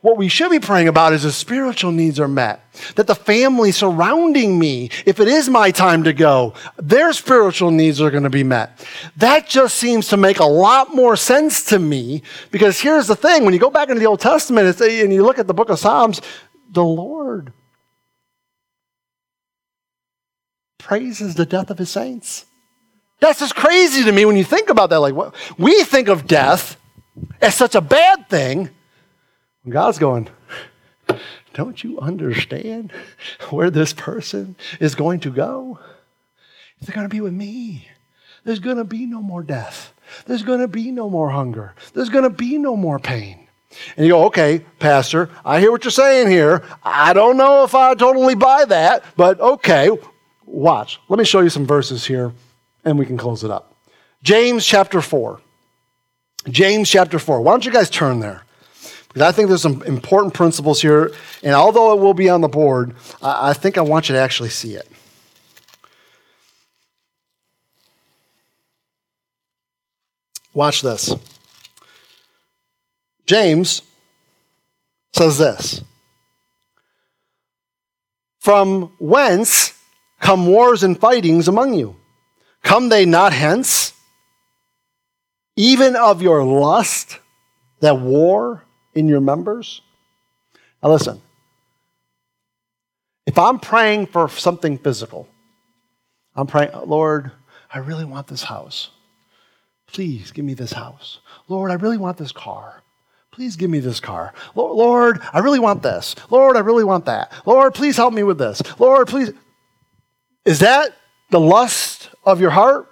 [0.02, 2.64] What we should be praying about is the spiritual needs are met.
[2.96, 8.00] That the family surrounding me, if it is my time to go, their spiritual needs
[8.00, 8.86] are going to be met.
[9.18, 12.22] That just seems to make a lot more sense to me
[12.52, 15.40] because here's the thing when you go back into the Old Testament and you look
[15.40, 16.22] at the book of Psalms,
[16.70, 17.52] the Lord
[20.78, 22.46] praises the death of his saints.
[23.20, 25.00] That's just crazy to me when you think about that.
[25.00, 26.78] Like, what, we think of death
[27.42, 28.70] as such a bad thing.
[29.64, 30.30] And God's going,
[31.54, 32.92] don't you understand
[33.50, 35.80] where this person is going to go?
[36.82, 37.88] They're going to be with me.
[38.44, 39.94] There's going to be no more death.
[40.26, 41.74] There's going to be no more hunger.
[41.94, 43.48] There's going to be no more pain.
[43.98, 46.64] And you go, okay, Pastor, I hear what you're saying here.
[46.84, 49.90] I don't know if I totally buy that, but okay,
[50.46, 51.00] watch.
[51.10, 52.32] Let me show you some verses here
[52.88, 53.76] and we can close it up.
[54.24, 55.42] James chapter 4.
[56.50, 57.42] James chapter 4.
[57.42, 58.44] Why don't you guys turn there?
[59.10, 61.12] Because I think there's some important principles here.
[61.44, 64.50] And although it will be on the board, I think I want you to actually
[64.50, 64.90] see it.
[70.54, 71.14] Watch this.
[73.26, 73.82] James
[75.12, 75.84] says this
[78.40, 79.74] From whence
[80.22, 81.98] come wars and fightings among you?
[82.68, 83.94] Come they not hence?
[85.58, 87.20] even of your lust
[87.82, 88.64] that war
[88.94, 89.82] in your members?
[90.82, 91.22] Now, listen.
[93.26, 95.28] If I'm praying for something physical,
[96.34, 97.32] I'm praying, Lord,
[97.74, 98.92] I really want this house.
[99.88, 101.20] Please give me this house.
[101.50, 102.84] Lord, I really want this car.
[103.32, 104.34] Please give me this car.
[104.56, 106.16] Lord, I really want this.
[106.30, 107.32] Lord, I really want that.
[107.46, 108.62] Lord, please help me with this.
[108.80, 109.32] Lord, please.
[110.46, 110.96] Is that
[111.30, 111.97] the lust
[112.28, 112.92] of your heart?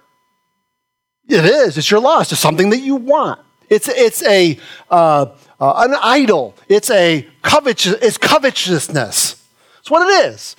[1.28, 1.78] It is.
[1.78, 2.32] It's your lust.
[2.32, 3.40] It's something that you want.
[3.68, 4.58] It's, it's a,
[4.90, 5.26] uh,
[5.60, 6.54] uh, an idol.
[6.68, 9.42] It's a covetous, it's covetousness.
[9.80, 10.56] It's what it is.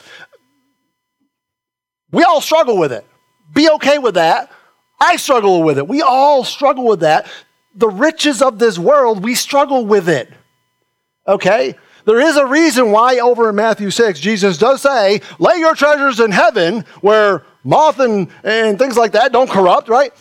[2.12, 3.06] We all struggle with it.
[3.54, 4.52] Be okay with that.
[5.00, 5.88] I struggle with it.
[5.88, 7.28] We all struggle with that
[7.78, 10.30] the riches of this world, we struggle with it.
[11.28, 11.76] Okay?
[12.06, 16.20] There is a reason why over in Matthew 6, Jesus does say, lay your treasures
[16.20, 20.12] in heaven where moth and, and things like that don't corrupt, right?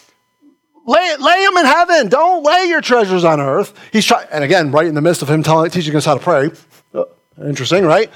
[0.87, 2.09] Lay, lay them in heaven.
[2.09, 3.75] Don't lay your treasures on earth.
[3.93, 6.21] He's trying, and again, right in the midst of him telling, teaching us how to
[6.21, 6.51] pray.
[6.95, 7.09] Oh,
[7.45, 8.11] interesting, right?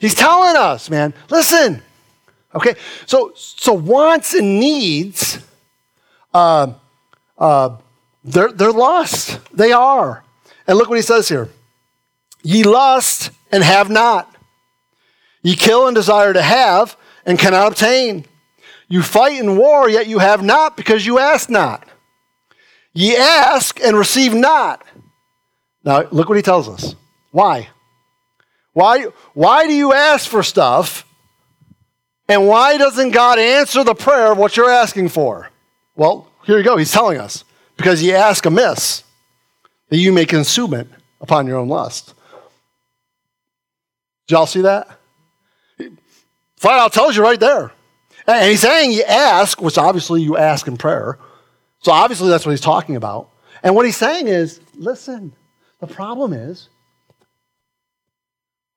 [0.00, 1.82] He's telling us, man, listen.
[2.54, 2.74] Okay,
[3.06, 5.38] so so wants and needs
[6.34, 6.74] uh,
[7.38, 7.76] uh,
[8.24, 9.38] they're, they're lost.
[9.54, 10.22] They are.
[10.66, 11.48] And look what he says here
[12.42, 14.34] Ye lust and have not.
[15.42, 18.26] Ye kill and desire to have and cannot obtain.
[18.92, 21.88] You fight in war, yet you have not because you ask not.
[22.92, 24.84] Ye ask and receive not.
[25.82, 26.94] Now, look what he tells us.
[27.30, 27.70] Why?
[28.74, 31.06] Why, why do you ask for stuff?
[32.28, 35.48] And why doesn't God answer the prayer of what you're asking for?
[35.96, 36.76] Well, here you go.
[36.76, 37.44] He's telling us
[37.78, 39.04] because ye ask amiss,
[39.88, 40.86] that you may consume it
[41.18, 42.12] upon your own lust.
[44.26, 44.98] Did y'all see that?
[46.58, 47.72] Flat out tells you right there.
[48.26, 51.18] And he's saying you ask, which obviously you ask in prayer.
[51.80, 53.30] So obviously that's what he's talking about.
[53.62, 55.34] And what he's saying is listen,
[55.80, 56.68] the problem is,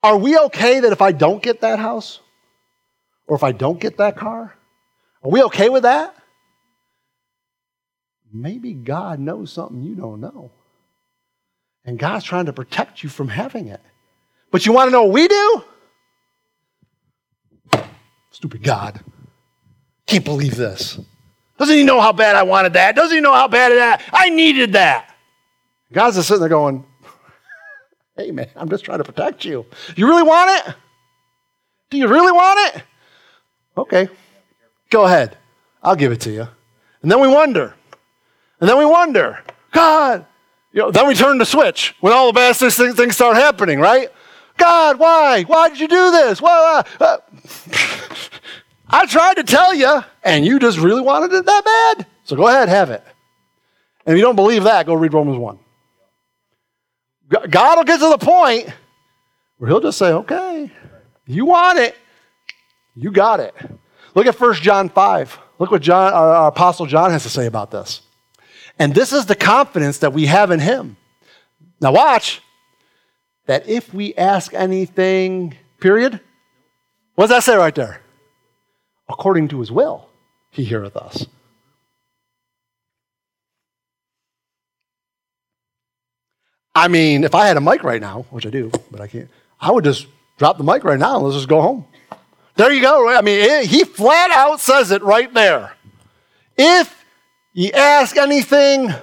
[0.04, 2.20] are we okay that if I don't get that house
[3.28, 4.56] or if I don't get that car,
[5.24, 6.16] are we okay with that?
[8.36, 10.52] maybe God knows something you don't know.
[11.86, 13.82] And God's trying to protect you from having it.
[14.52, 15.64] But you want to know what we do?
[18.32, 19.00] Stupid God.
[20.08, 21.00] Can't believe this.
[21.58, 22.96] Doesn't he know how bad I wanted that?
[22.96, 24.02] Doesn't he know how bad that?
[24.12, 25.16] I needed that.
[25.92, 26.86] God's just sitting there going,
[28.18, 29.66] Hey man, I'm just trying to protect you.
[29.96, 30.76] You really want it?
[31.90, 32.84] Do you really want it?
[33.78, 34.08] Okay.
[34.90, 35.38] Go ahead.
[35.84, 36.48] I'll give it to you.
[37.02, 37.76] And then we wonder,
[38.60, 39.40] and then we wonder,
[39.72, 40.26] God,
[40.72, 44.10] you know, then we turn the switch when all the bad things, start happening, right?
[44.58, 45.44] God, why?
[45.44, 46.42] Why did you do this?
[46.42, 47.18] Uh, uh,
[48.90, 52.08] I tried to tell you, and you just really wanted it that bad.
[52.24, 53.04] So go ahead, have it.
[54.06, 55.60] And if you don't believe that, go read Romans 1.
[57.50, 58.70] God will get to the point
[59.58, 60.72] where he'll just say, okay,
[61.26, 61.96] you want it,
[62.96, 63.56] you got it.
[64.14, 65.40] Look at 1 John 5.
[65.58, 68.02] Look what John, our, our Apostle John has to say about this.
[68.78, 70.98] And this is the confidence that we have in Him.
[71.82, 72.42] Now, watch
[73.48, 76.20] that if we ask anything, period,
[77.16, 78.02] what does that say right there?
[79.08, 80.10] According to His will,
[80.52, 81.26] He heareth us.
[86.74, 89.30] I mean, if I had a mic right now, which I do, but I can't,
[89.62, 91.86] I would just drop the mic right now and let's just go home.
[92.56, 93.10] There you go.
[93.10, 95.74] I mean, it, he flat out says it right there.
[96.58, 97.06] If
[97.56, 98.94] Ye ask anything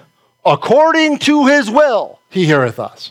[0.45, 3.11] according to his will, he heareth us.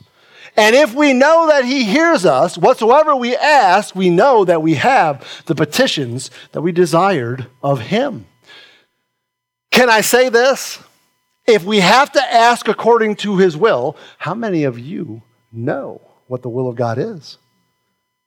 [0.57, 4.75] And if we know that he hears us, whatsoever we ask, we know that we
[4.75, 8.25] have the petitions that we desired of him.
[9.71, 10.79] Can I say this?
[11.47, 16.41] If we have to ask according to his will, how many of you know what
[16.41, 17.37] the will of God is?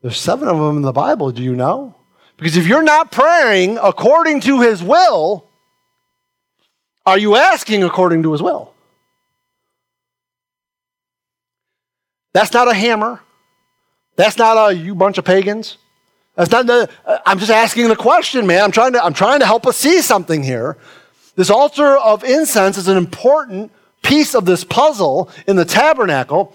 [0.03, 1.31] There's seven of them in the Bible.
[1.31, 1.95] Do you know?
[2.37, 5.49] Because if you're not praying according to his will,
[7.07, 8.74] are you asking according to his will?
[12.35, 13.21] That's not a hammer.
[14.17, 15.79] That's not a you bunch of pagans.
[16.37, 18.63] That's not the, uh, I'm just asking the question, man.
[18.63, 20.77] I'm trying to, I'm trying to help us see something here.
[21.37, 23.73] This altar of incense is an important
[24.03, 26.55] piece of this puzzle in the tabernacle.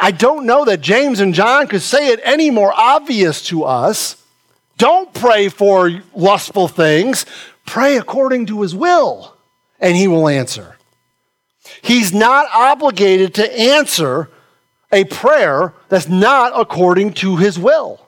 [0.00, 4.22] I don't know that James and John could say it any more obvious to us.
[4.78, 7.26] Don't pray for lustful things,
[7.66, 9.34] pray according to his will
[9.80, 10.76] and he will answer.
[11.82, 14.30] He's not obligated to answer
[14.92, 18.00] a prayer that's not according to his will.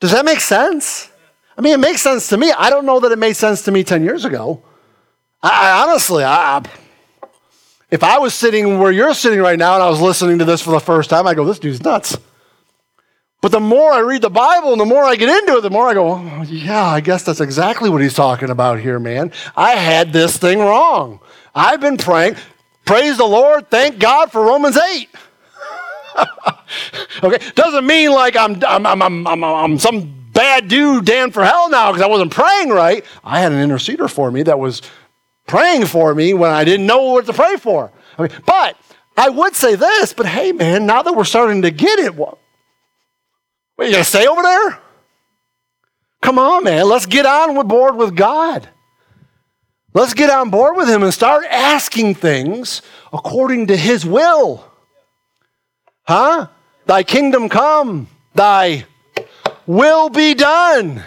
[0.00, 1.10] Does that make sense?
[1.56, 2.52] I mean, it makes sense to me.
[2.52, 4.62] I don't know that it made sense to me 10 years ago.
[5.42, 6.62] I, I honestly, I,
[7.90, 10.60] if I was sitting where you're sitting right now and I was listening to this
[10.60, 12.16] for the first time, I go, this dude's nuts.
[13.40, 15.70] But the more I read the Bible and the more I get into it, the
[15.70, 19.32] more I go, oh, yeah, I guess that's exactly what he's talking about here, man.
[19.54, 21.20] I had this thing wrong.
[21.54, 22.36] I've been praying.
[22.84, 23.70] Praise the Lord.
[23.70, 25.08] Thank God for Romans 8.
[27.22, 31.70] okay, doesn't mean like I'm, I'm, I'm, I'm, I'm, some bad dude damned for hell
[31.70, 33.04] now because I wasn't praying right.
[33.24, 34.82] I had an interceder for me that was
[35.46, 37.90] praying for me when I didn't know what to pray for.
[38.18, 38.76] Okay, but
[39.16, 42.38] I would say this, but hey, man, now that we're starting to get it, what,
[43.76, 44.78] what, you gonna stay over there?
[46.20, 46.88] Come on, man.
[46.88, 48.68] Let's get on board with God.
[49.94, 52.82] Let's get on board with Him and start asking things
[53.12, 54.68] according to His will.
[56.02, 56.48] Huh?
[56.84, 58.86] Thy kingdom come, thy
[59.66, 61.04] will be done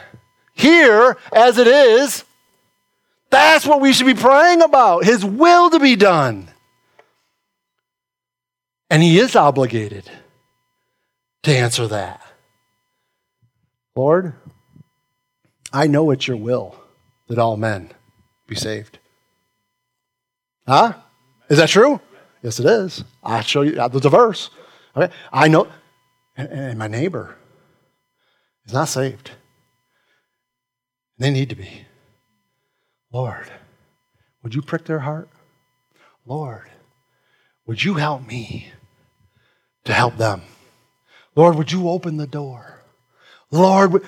[0.53, 2.23] here as it is.
[3.29, 6.49] That's what we should be praying about His will to be done.
[8.89, 10.09] And He is obligated
[11.43, 12.21] to answer that.
[13.97, 14.33] Lord,
[15.73, 16.79] I know it's your will
[17.27, 17.91] that all men
[18.47, 18.99] be saved.
[20.67, 20.93] Huh?
[21.49, 22.01] Is that true?
[22.41, 23.03] Yes, it is.
[23.23, 23.79] I'll show you.
[23.79, 24.49] Uh, there's a verse.
[24.95, 25.13] Okay?
[25.31, 25.67] I know.
[26.35, 27.35] And, and my neighbor
[28.65, 29.31] is not saved.
[31.17, 31.85] They need to be.
[33.11, 33.49] Lord,
[34.43, 35.29] would you prick their heart?
[36.25, 36.69] Lord,
[37.65, 38.71] would you help me
[39.85, 40.41] to help them?
[41.35, 42.83] Lord, would you open the door?
[43.49, 44.03] Lord,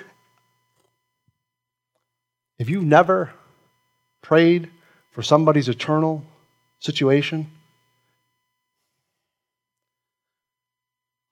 [2.57, 3.33] if you've never
[4.21, 4.69] prayed
[5.11, 6.23] for somebody's eternal
[6.79, 7.49] situation,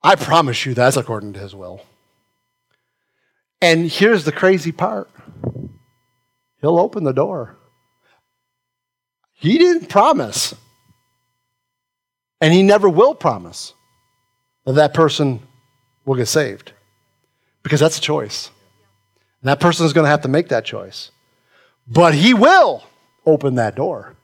[0.02, 1.82] I promise you that's according to his will.
[3.60, 5.10] And here's the crazy part
[6.60, 7.56] He'll open the door.
[9.34, 10.54] He didn't promise,
[12.40, 13.72] and he never will promise
[14.64, 15.40] that that person
[16.04, 16.72] will get saved
[17.62, 18.50] because that's a choice.
[19.40, 21.12] And that person is going to have to make that choice.
[21.88, 22.84] But he will
[23.24, 24.14] open that door.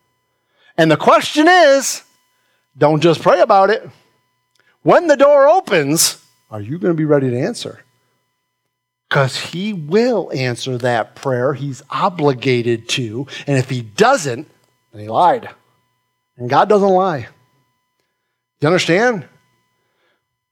[0.76, 2.02] And the question is
[2.76, 3.88] don't just pray about it.
[4.82, 7.80] When the door opens, are you going to be ready to answer?
[9.08, 11.54] Because he will answer that prayer.
[11.54, 13.26] He's obligated to.
[13.46, 14.48] And if he doesn't,
[14.92, 15.48] then he lied.
[16.36, 17.28] And God doesn't lie.
[18.60, 19.28] You understand?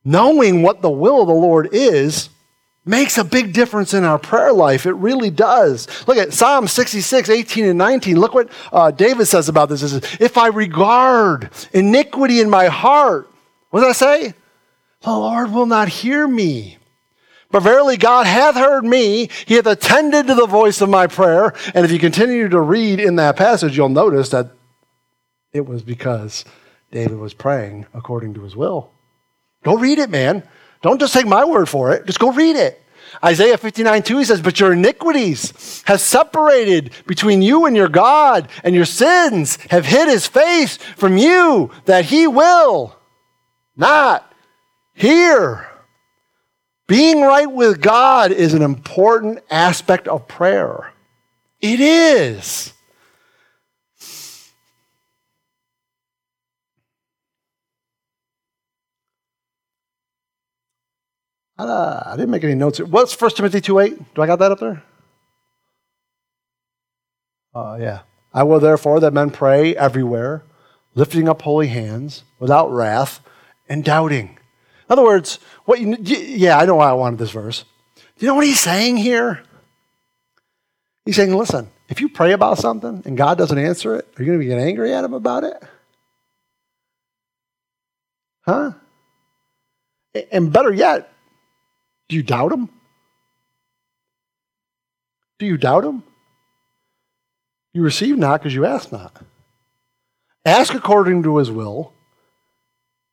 [0.05, 2.29] Knowing what the will of the Lord is
[2.85, 4.87] makes a big difference in our prayer life.
[4.87, 5.87] It really does.
[6.07, 8.19] Look at Psalm 66, 18 and 19.
[8.19, 9.81] Look what uh, David says about this.
[9.81, 13.31] Says, if I regard iniquity in my heart,
[13.71, 14.35] what does that say?
[15.03, 16.79] The Lord will not hear me.
[17.51, 19.29] But verily, God hath heard me.
[19.47, 21.53] He hath attended to the voice of my prayer.
[21.75, 24.53] And if you continue to read in that passage, you'll notice that
[25.53, 26.47] it was because
[26.91, 28.91] David was praying according to his will.
[29.65, 30.43] Go read it, man.
[30.83, 32.07] Don't just take my word for it.
[32.07, 32.83] Just go read it.
[33.25, 38.49] Isaiah 59 2, he says, But your iniquities have separated between you and your God,
[38.65, 42.97] and your sins have hid his face from you, that he will
[43.77, 44.33] not
[44.95, 45.69] hear.
[46.89, 50.93] Being right with God is an important aspect of prayer.
[51.61, 52.73] It is.
[61.59, 62.81] Uh, I didn't make any notes.
[62.81, 64.15] What's 1 Timothy 2 8?
[64.15, 64.83] Do I got that up there?
[67.55, 68.01] Uh, yeah.
[68.33, 70.45] I will therefore that men pray everywhere,
[70.95, 73.21] lifting up holy hands, without wrath
[73.69, 74.39] and doubting.
[74.89, 77.65] In other words, what you, yeah, I know why I wanted this verse.
[77.97, 79.43] Do you know what he's saying here?
[81.05, 84.29] He's saying, listen, if you pray about something and God doesn't answer it, are you
[84.29, 85.63] going to get angry at him about it?
[88.47, 88.73] Huh?
[90.31, 91.12] And better yet,
[92.13, 92.69] do you doubt him?
[95.39, 96.03] Do you doubt him?
[97.73, 99.25] You receive not because you ask not.
[100.45, 101.95] Ask according to his will,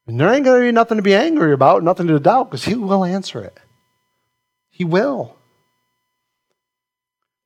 [0.06, 2.66] and there ain't going to be nothing to be angry about, nothing to doubt, because
[2.66, 3.58] he will answer it.
[4.70, 5.38] He will.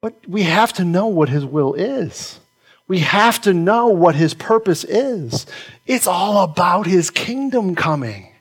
[0.01, 2.39] But we have to know what his will is.
[2.88, 5.45] We have to know what his purpose is.
[5.85, 8.34] It's all about his kingdom coming.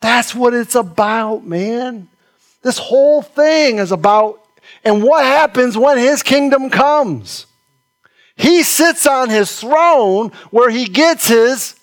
[0.00, 2.08] That's what it's about, man.
[2.62, 4.44] This whole thing is about,
[4.84, 7.46] and what happens when his kingdom comes?
[8.36, 11.74] He sits on his throne where he gets his.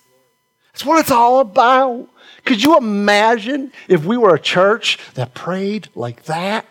[0.71, 2.09] That's what it's all about.
[2.45, 6.65] Could you imagine if we were a church that prayed like that?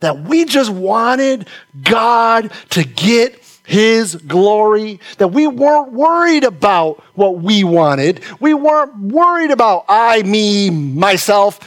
[0.00, 1.48] That we just wanted
[1.82, 8.20] God to get his glory, that we weren't worried about what we wanted.
[8.40, 11.60] We weren't worried about I, me, myself,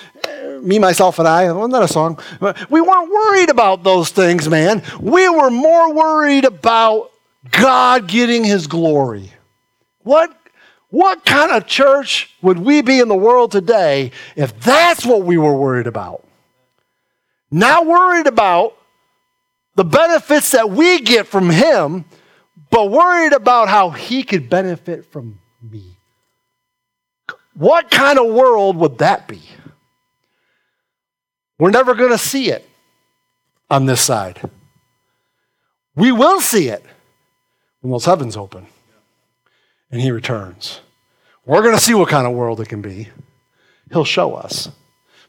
[0.61, 1.51] me, myself, and I.
[1.51, 2.19] Wasn't that a song?
[2.69, 4.83] We weren't worried about those things, man.
[4.99, 7.11] We were more worried about
[7.49, 9.31] God getting his glory.
[9.99, 10.35] What,
[10.89, 15.37] what kind of church would we be in the world today if that's what we
[15.37, 16.25] were worried about?
[17.51, 18.77] Not worried about
[19.75, 22.05] the benefits that we get from him,
[22.69, 25.97] but worried about how he could benefit from me.
[27.55, 29.41] What kind of world would that be?
[31.59, 32.67] We're never going to see it
[33.69, 34.41] on this side.
[35.95, 36.83] We will see it
[37.81, 38.67] when those heavens open
[39.91, 40.81] and he returns.
[41.45, 43.09] We're going to see what kind of world it can be.
[43.91, 44.69] He'll show us.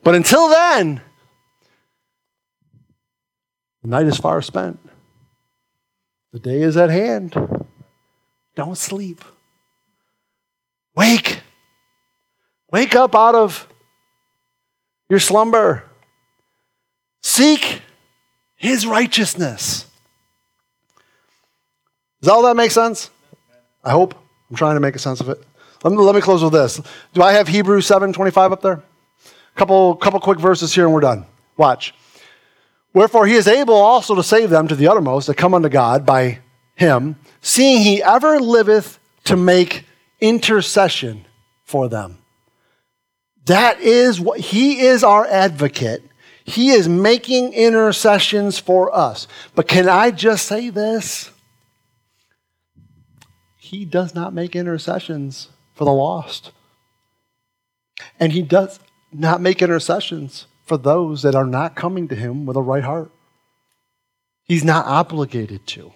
[0.03, 1.01] But until then,
[3.83, 4.79] the night is far spent.
[6.33, 7.35] The day is at hand.
[8.55, 9.25] Don't sleep.
[10.97, 11.41] Wake.
[12.71, 13.69] Wake up out of
[15.09, 15.85] your slumber.
[17.25, 17.81] Seek
[18.55, 19.87] his righteousness.
[22.21, 23.09] Does all that make sense?
[23.83, 24.15] I hope.
[24.51, 25.43] I'm trying to make a sense of it.
[25.83, 26.83] Let me, let me close with this.
[27.15, 28.83] Do I have Hebrews 7 25 up there?
[29.55, 31.25] Couple, couple quick verses here and we're done.
[31.57, 31.95] Watch.
[32.93, 36.05] Wherefore he is able also to save them to the uttermost that come unto God
[36.05, 36.41] by
[36.75, 39.87] him, seeing he ever liveth to make
[40.21, 41.25] intercession
[41.65, 42.19] for them.
[43.47, 46.03] That is what he is our advocate.
[46.45, 49.27] He is making intercessions for us.
[49.55, 51.31] But can I just say this?
[53.57, 56.53] He does not make intercessions for the lost.
[58.21, 58.79] And he does
[59.11, 63.11] not make intercessions for those that are not coming to him with a right heart.
[64.45, 65.93] He's not obligated to.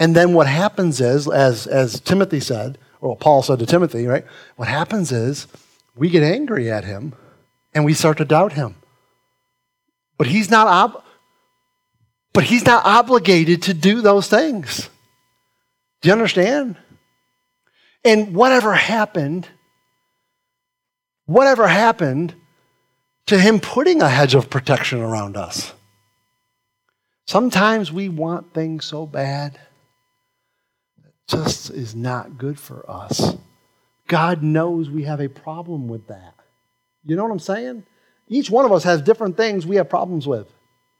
[0.00, 4.24] And then what happens is, as, as Timothy said, or Paul said to Timothy, right?
[4.56, 5.46] What happens is
[5.94, 7.14] we get angry at him
[7.74, 8.76] and we start to doubt him.
[10.16, 11.02] But he's not ob-
[12.32, 14.88] but he's not obligated to do those things.
[16.02, 16.76] Do you understand?
[18.04, 19.48] And whatever happened,
[21.26, 22.34] whatever happened
[23.26, 25.72] to Him putting a hedge of protection around us.
[27.26, 29.58] Sometimes we want things so bad,
[31.02, 33.36] that just is not good for us.
[34.06, 36.34] God knows we have a problem with that.
[37.04, 37.84] You know what I'm saying?
[38.28, 40.48] Each one of us has different things we have problems with.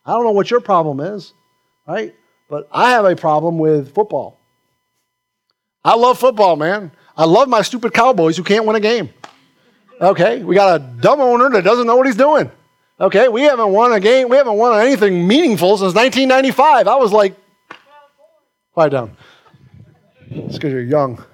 [0.04, 1.32] I don't know what your problem is,
[1.86, 2.14] right?
[2.48, 4.38] But I have a problem with football.
[5.82, 6.92] I love football, man.
[7.16, 9.10] I love my stupid Cowboys who can't win a game.
[10.00, 12.50] Okay, we got a dumb owner that doesn't know what he's doing.
[13.00, 16.86] Okay, we haven't won a game, we haven't won anything meaningful since 1995.
[16.86, 17.34] I was like,
[18.72, 19.16] quiet down.
[20.30, 21.24] It's because you're young.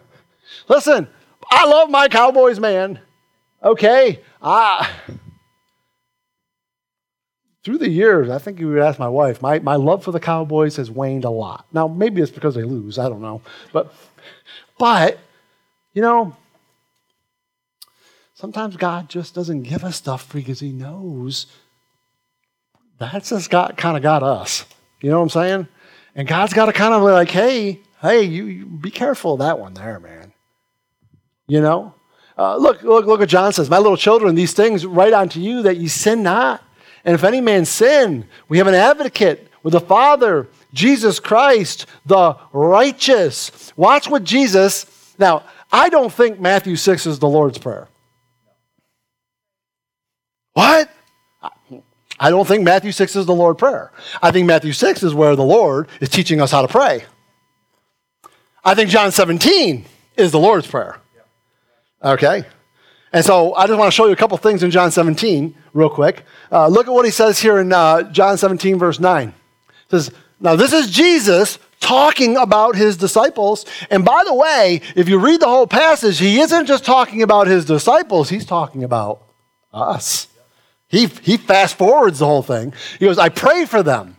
[0.68, 1.08] Listen,
[1.50, 3.00] I love my Cowboys, man.
[3.62, 4.90] Okay, I.
[7.62, 10.20] Through the years, I think you would ask my wife, my, my love for the
[10.20, 11.66] Cowboys has waned a lot.
[11.74, 13.42] Now, maybe it's because they lose, I don't know.
[13.70, 13.92] But,
[14.78, 15.18] but
[15.92, 16.34] you know,
[18.40, 21.44] Sometimes God just doesn't give us stuff because He knows
[22.98, 24.64] that's just got kind of got us.
[25.02, 25.68] You know what I'm saying?
[26.14, 29.58] And God's got to kind of like, hey, hey, you, you, be careful of that
[29.58, 30.32] one there, man.
[31.48, 31.94] You know?
[32.40, 33.68] Uh, look, look, look what John says.
[33.68, 36.64] My little children, these things write unto you that ye sin not.
[37.04, 42.34] And if any man sin, we have an advocate with the Father, Jesus Christ, the
[42.54, 43.74] righteous.
[43.76, 45.14] Watch what Jesus.
[45.18, 47.88] Now, I don't think Matthew 6 is the Lord's Prayer.
[50.54, 50.90] What?
[52.18, 53.92] I don't think Matthew 6 is the Lord prayer.
[54.22, 57.04] I think Matthew 6 is where the Lord is teaching us how to pray.
[58.64, 59.84] I think John 17
[60.16, 61.00] is the Lord's prayer.
[62.02, 62.44] Okay?
[63.12, 65.90] And so I just want to show you a couple things in John 17 real
[65.90, 66.24] quick.
[66.50, 69.28] Uh, look at what he says here in uh, John 17, verse 9.
[69.28, 69.34] It
[69.90, 73.64] says, Now this is Jesus talking about his disciples.
[73.90, 77.46] And by the way, if you read the whole passage, he isn't just talking about
[77.46, 79.22] his disciples, he's talking about
[79.72, 80.28] us.
[80.88, 82.74] He, he fast forwards the whole thing.
[82.98, 84.16] He goes, I pray for them.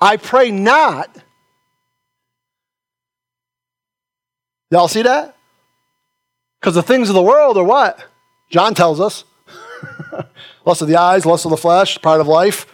[0.00, 1.16] I pray not.
[4.70, 5.34] Y'all see that?
[6.60, 8.04] Because the things of the world are what?
[8.50, 9.24] John tells us.
[10.64, 12.66] lust of the eyes, lust of the flesh, pride of life.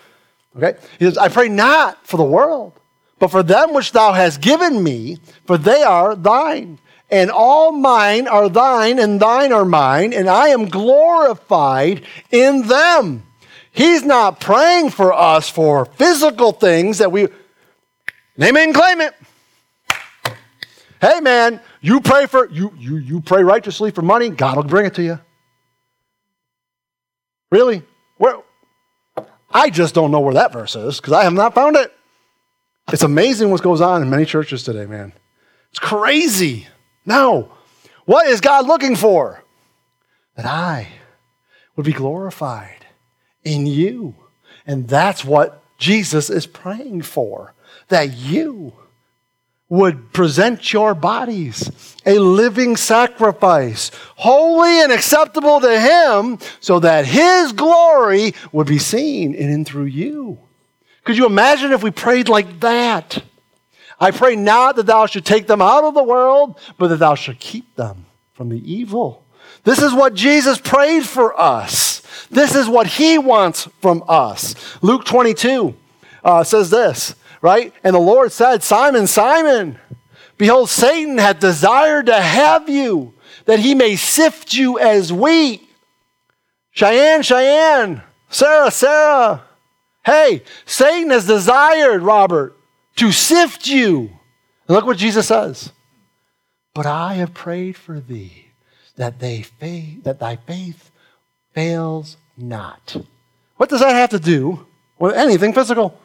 [0.57, 0.79] Okay?
[0.99, 2.73] He says, I pray not for the world,
[3.19, 6.79] but for them which thou hast given me, for they are thine
[7.11, 13.23] and all mine are thine, and thine are mine, and I am glorified in them.
[13.71, 17.29] He's not praying for us for physical things that we.
[18.37, 19.15] Name it and claim it.
[21.01, 24.87] Hey man, you pray for you you you pray righteously for money, God will bring
[24.87, 25.21] it to you.
[27.51, 27.83] Really?
[28.17, 28.39] Where
[29.51, 31.93] I just don't know where that verse is because I have not found it.
[32.93, 35.13] It's amazing what goes on in many churches today, man.
[35.71, 36.67] It's crazy.
[37.07, 37.51] Now,
[38.05, 39.43] What is God looking for?
[40.37, 40.89] That I
[41.77, 42.87] would be glorified
[43.45, 44.15] in you.
[44.67, 47.55] And that's what Jesus is praying for.
[47.89, 48.75] That you
[49.69, 51.71] would present your bodies
[52.07, 59.35] a living sacrifice, holy and acceptable to Him, so that His glory would be seen
[59.35, 60.39] in and through you.
[61.05, 63.23] Could you imagine if we prayed like that?
[64.01, 67.15] I pray not that thou should take them out of the world, but that thou
[67.15, 69.25] should keep them from the evil.
[69.63, 72.03] This is what Jesus prayed for us.
[72.31, 74.55] This is what he wants from us.
[74.83, 75.75] Luke 22
[76.23, 77.15] uh, says this,
[77.45, 77.75] right?
[77.85, 79.79] And the Lord said, Simon, Simon,
[80.39, 83.13] behold, Satan hath desired to have you,
[83.45, 85.61] that he may sift you as wheat.
[86.71, 89.43] Cheyenne, Cheyenne, Sarah, Sarah.
[90.07, 92.57] Hey, Satan has desired, Robert,
[92.97, 94.11] to sift you.
[94.67, 95.71] And look what Jesus says.
[96.73, 98.53] But I have prayed for thee
[98.97, 100.91] that, they faith, that thy faith
[101.53, 102.97] fails not.
[103.59, 104.67] What does that have to do
[104.99, 106.01] with anything physical?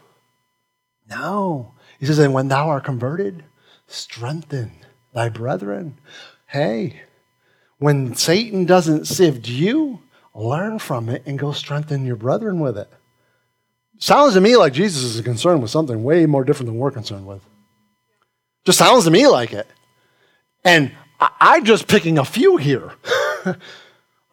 [1.09, 1.73] No.
[1.99, 3.43] He says, and when thou art converted,
[3.87, 4.71] strengthen
[5.13, 5.97] thy brethren.
[6.47, 7.01] Hey,
[7.77, 10.01] when Satan doesn't sift you,
[10.33, 12.89] learn from it and go strengthen your brethren with it.
[13.97, 17.27] Sounds to me like Jesus is concerned with something way more different than we're concerned
[17.27, 17.41] with.
[18.65, 19.67] Just sounds to me like it.
[20.63, 22.91] And I, am just picking a few here.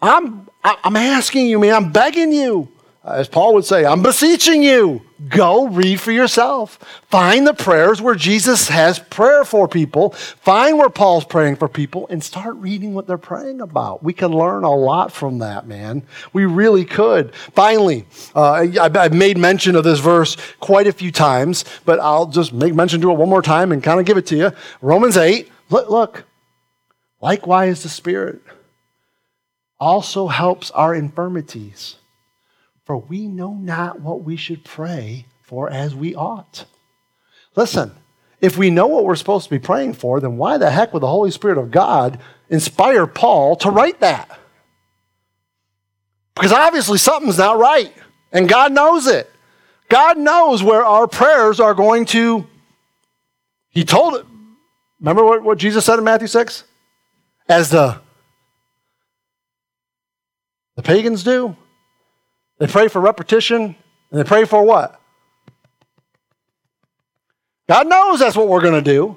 [0.03, 2.69] I'm, I'm asking you, man, I'm begging you.
[3.07, 5.01] As Paul would say, I'm beseeching you.
[5.29, 6.77] Go read for yourself.
[7.09, 10.11] Find the prayers where Jesus has prayer for people.
[10.11, 14.03] Find where Paul's praying for people and start reading what they're praying about.
[14.03, 16.03] We can learn a lot from that, man.
[16.33, 17.33] We really could.
[17.35, 22.53] Finally, uh, I've made mention of this verse quite a few times, but I'll just
[22.53, 24.51] make mention to it one more time and kind of give it to you.
[24.83, 25.49] Romans 8.
[25.71, 26.25] Look, look.
[27.21, 28.43] Likewise, the Spirit
[29.79, 31.97] also helps our infirmities
[32.87, 36.65] for we know not what we should pray for as we ought.
[37.57, 37.91] Listen,
[38.41, 41.03] if we know what we're supposed to be praying for, then why the heck would
[41.03, 44.39] the Holy Spirit of God inspire Paul to write that?
[46.35, 47.93] Because obviously something's not right,
[48.31, 49.29] and God knows it.
[49.89, 52.47] God knows where our prayers are going to.
[53.71, 54.27] He told it.
[55.01, 56.65] Remember what, what Jesus said in Matthew 6?
[57.49, 58.01] As the,
[60.77, 61.57] the pagans do.
[62.59, 63.77] They pray for repetition,
[64.11, 65.01] and they pray for what?
[67.69, 69.17] God knows that's what we're going to do,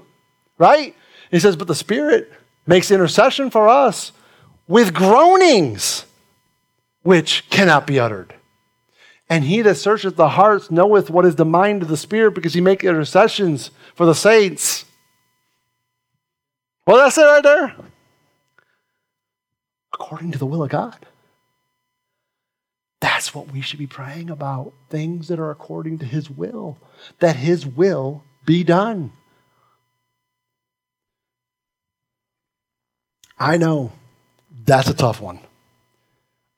[0.57, 0.95] right?
[1.32, 2.32] He says, but the Spirit
[2.66, 4.11] makes intercession for us
[4.68, 6.06] with groanings
[7.03, 8.34] which cannot be uttered.
[9.30, 12.56] And he that searcheth the hearts knoweth what is the mind of the Spirit because
[12.56, 14.86] he maketh intercessions for the saints.
[16.88, 17.76] Well, that's it right there.
[19.94, 21.06] According to the will of God.
[23.02, 26.78] That's what we should be praying about things that are according to His will,
[27.20, 29.14] that His will be done.
[33.38, 33.94] I know
[34.66, 35.40] that's a tough one.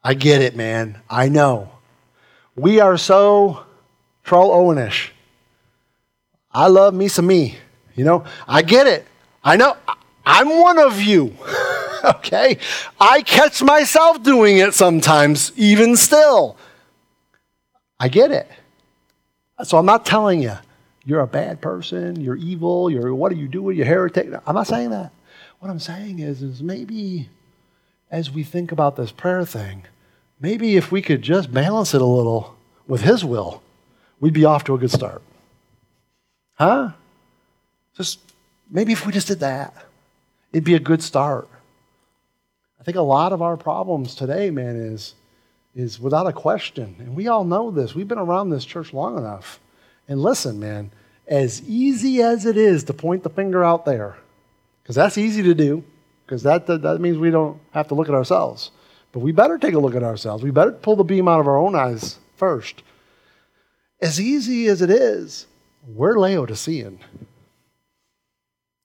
[0.04, 1.00] I get it, man.
[1.10, 1.72] I know.
[2.56, 3.66] We are so
[4.24, 5.10] troll Owenish.
[6.52, 7.58] I love me some me.
[7.96, 9.06] You know, I get it.
[9.44, 9.78] I know.
[10.26, 11.36] I'm one of you.
[12.15, 12.57] okay?
[12.99, 16.57] I catch myself doing it sometimes, even still.
[17.99, 18.49] I get it.
[19.64, 20.57] So I'm not telling you,
[21.06, 24.32] you're a bad person, you're evil, you're what are you doing, you're heretic.
[24.45, 25.11] I'm not saying that.
[25.60, 27.30] What I'm saying is, is maybe
[28.10, 29.84] as we think about this prayer thing,
[30.40, 32.56] maybe if we could just balance it a little
[32.88, 33.61] with His will,
[34.19, 35.22] we'd be off to a good start.
[36.56, 36.91] Huh?
[37.95, 38.19] Just
[38.69, 39.73] maybe if we just did that,
[40.52, 41.48] it'd be a good start.
[42.82, 45.14] I think a lot of our problems today, man, is,
[45.76, 46.95] is without a question.
[46.98, 47.94] And we all know this.
[47.94, 49.60] We've been around this church long enough.
[50.08, 50.90] And listen, man,
[51.28, 54.18] as easy as it is to point the finger out there,
[54.82, 55.84] because that's easy to do,
[56.26, 58.72] because that, that, that means we don't have to look at ourselves.
[59.12, 60.44] But we better take a look at ourselves.
[60.44, 62.82] We better pull the beam out of our own eyes first.
[64.02, 65.45] As easy as it is,
[65.88, 66.98] we're Laodicean.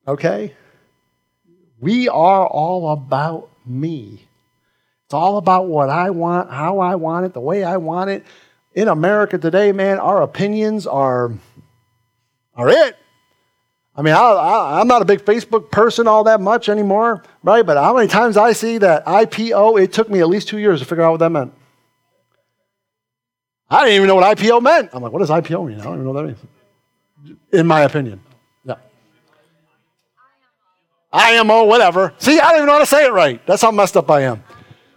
[0.07, 0.55] Okay?
[1.81, 4.27] We are all about me.
[5.07, 8.25] It's all about what I want, how I want it, the way I want it.
[8.75, 11.33] In America today, man, our opinions are,
[12.55, 12.97] are it.
[13.97, 17.65] I mean, I, am not a big Facebook person all that much anymore, right?
[17.65, 20.81] But how many times I see that IPO, it took me at least two years
[20.81, 21.55] to figure out what that meant.
[23.71, 24.91] I didn't even know what IPO meant.
[24.93, 25.81] I'm like, what does IPO mean?
[25.81, 27.39] I don't even know what that means.
[27.53, 28.21] In my opinion.
[31.13, 32.15] IMO, whatever.
[32.19, 33.45] See, I don't even know how to say it right.
[33.47, 34.43] That's how messed up I am.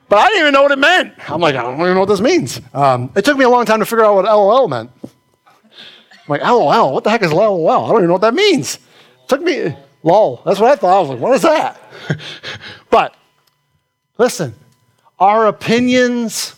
[0.09, 1.13] But I didn't even know what it meant.
[1.29, 2.59] I'm like, I don't even know what this means.
[2.73, 4.89] Um, it took me a long time to figure out what LOL meant.
[5.03, 5.09] I'm
[6.27, 7.69] like, LOL, what the heck is LOL?
[7.69, 8.75] I don't even know what that means.
[8.75, 10.41] It took me, lol.
[10.45, 10.97] That's what I thought.
[10.97, 11.79] I was like, what is that?
[12.89, 13.15] but
[14.17, 14.55] listen,
[15.19, 16.55] our opinions,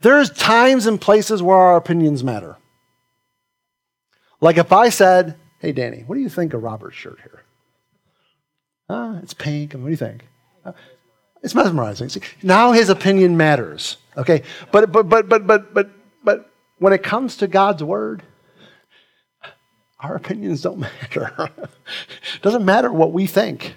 [0.00, 2.56] there's times and places where our opinions matter.
[4.40, 7.42] Like if I said, hey, Danny, what do you think of Robert's shirt here?
[8.86, 9.72] Uh, it's pink.
[9.72, 10.26] And what do you think?
[10.62, 10.72] Uh,
[11.42, 12.10] it's mesmerizing.
[12.10, 13.96] See, now his opinion matters.
[14.16, 15.90] Okay, but but but but but but
[16.22, 18.22] but when it comes to God's word,
[20.00, 21.50] our opinions don't matter.
[21.56, 23.74] it doesn't matter what we think.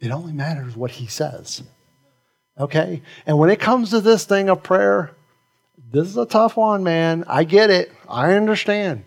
[0.00, 1.62] It only matters what he says.
[2.60, 3.00] Okay?
[3.26, 5.12] And when it comes to this thing of prayer,
[5.90, 7.24] this is a tough one, man.
[7.26, 7.90] I get it.
[8.08, 9.04] I understand.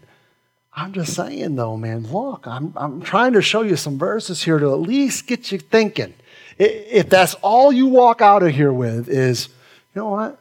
[0.78, 4.60] I'm just saying, though, man, look, I'm, I'm trying to show you some verses here
[4.60, 6.14] to at least get you thinking.
[6.60, 9.48] If that's all you walk out of here with is,
[9.96, 10.40] you know what?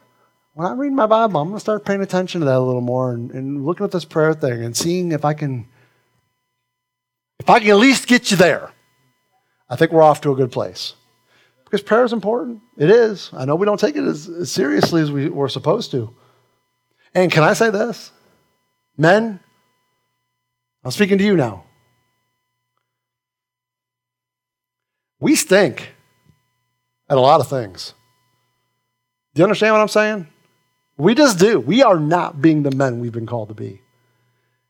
[0.53, 2.81] When I read my Bible, I'm going to start paying attention to that a little
[2.81, 5.67] more and, and looking at this prayer thing and seeing if I can,
[7.39, 8.71] if I can at least get you there.
[9.67, 10.93] I think we're off to a good place.
[11.63, 12.61] Because prayer is important.
[12.77, 13.31] It is.
[13.33, 16.15] I know we don't take it as, as seriously as we, we're supposed to.
[17.15, 18.11] And can I say this?
[18.95, 19.39] Men,
[20.87, 21.65] I'm speaking to you now.
[25.19, 25.89] We stink
[27.09, 27.93] at a lot of things.
[29.33, 30.27] Do you understand what I'm saying?
[30.97, 31.59] We just do.
[31.59, 33.81] We are not being the men we've been called to be.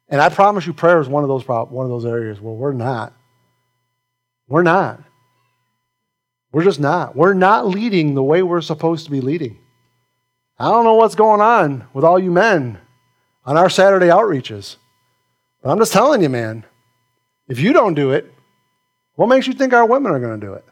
[0.09, 2.73] And I promise you, prayer is one of those, one of those areas where we're
[2.73, 3.13] not.
[4.47, 4.99] We're not.
[6.51, 7.15] We're just not.
[7.15, 9.59] We're not leading the way we're supposed to be leading.
[10.57, 12.79] I don't know what's going on with all you men
[13.45, 14.77] on our Saturday outreaches,
[15.67, 16.63] but I'm just telling you, man,
[17.49, 18.33] if you don't do it,
[19.15, 20.63] what makes you think our women are going to do it?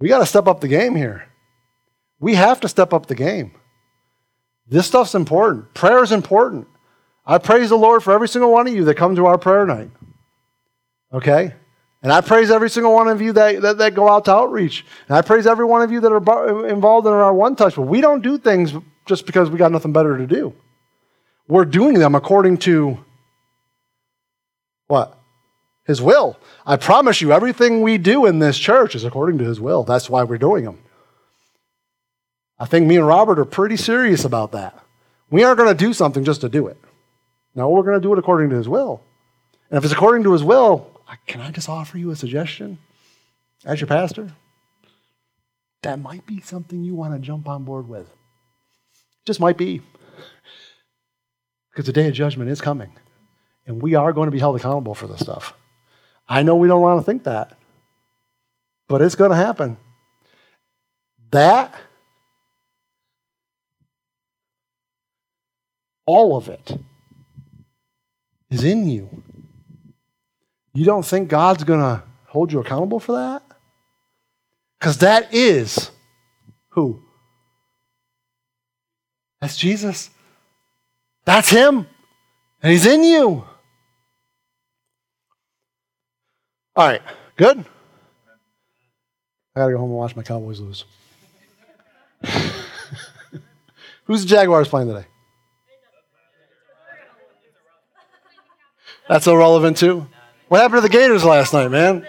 [0.00, 1.28] We got to step up the game here.
[2.18, 3.52] We have to step up the game.
[4.66, 5.72] This stuff's important.
[5.72, 6.66] Prayer is important.
[7.24, 9.64] I praise the Lord for every single one of you that come to our prayer
[9.64, 9.92] night.
[11.12, 11.54] Okay?
[12.02, 14.84] And I praise every single one of you that, that, that, go out to outreach.
[15.06, 17.76] And I praise every one of you that are involved in our one touch.
[17.76, 18.72] But we don't do things
[19.04, 20.56] just because we got nothing better to do.
[21.48, 22.98] We're doing them according to
[24.88, 25.18] what?
[25.84, 26.38] His will.
[26.64, 29.84] I promise you, everything we do in this church is according to His will.
[29.84, 30.78] That's why we're doing them.
[32.58, 34.76] I think me and Robert are pretty serious about that.
[35.30, 36.76] We aren't going to do something just to do it.
[37.54, 39.02] No, we're going to do it according to His will.
[39.70, 40.90] And if it's according to His will,
[41.26, 42.78] can I just offer you a suggestion
[43.64, 44.32] as your pastor?
[45.82, 48.08] That might be something you want to jump on board with.
[49.24, 49.82] Just might be.
[51.76, 52.90] Because the day of judgment is coming.
[53.66, 55.52] And we are going to be held accountable for this stuff.
[56.26, 57.52] I know we don't want to think that,
[58.88, 59.76] but it's going to happen.
[61.32, 61.74] That,
[66.06, 66.78] all of it,
[68.48, 69.22] is in you.
[70.72, 73.42] You don't think God's going to hold you accountable for that?
[74.80, 75.90] Because that is
[76.70, 77.02] who?
[79.42, 80.08] That's Jesus.
[81.26, 81.86] That's Him.
[82.62, 83.44] And He's in you.
[86.76, 87.02] All right,
[87.36, 87.64] good?
[89.54, 90.84] I gotta go home and watch my Cowboys lose.
[94.04, 95.06] Who's the Jaguars playing today?
[99.08, 100.06] That's irrelevant too.
[100.48, 102.06] What happened to the Gators last night, man?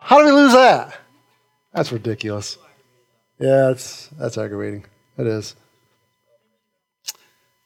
[0.00, 0.96] How did we lose that?
[1.72, 2.58] That's ridiculous.
[3.38, 4.84] Yeah, that's that's aggravating.
[5.16, 5.56] It is.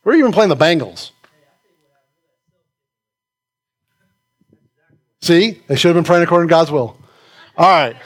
[0.05, 1.11] We're even playing the Bengals.
[5.23, 6.99] See, they should have been praying according to God's will.
[7.57, 7.97] All right.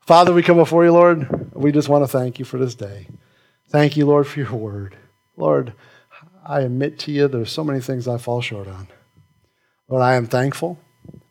[0.00, 1.54] Father, we come before you, Lord.
[1.54, 3.06] We just want to thank you for this day.
[3.68, 4.96] Thank you, Lord, for your word.
[5.36, 5.72] Lord,
[6.44, 8.88] I admit to you there's so many things I fall short on.
[9.88, 10.80] Lord, I am thankful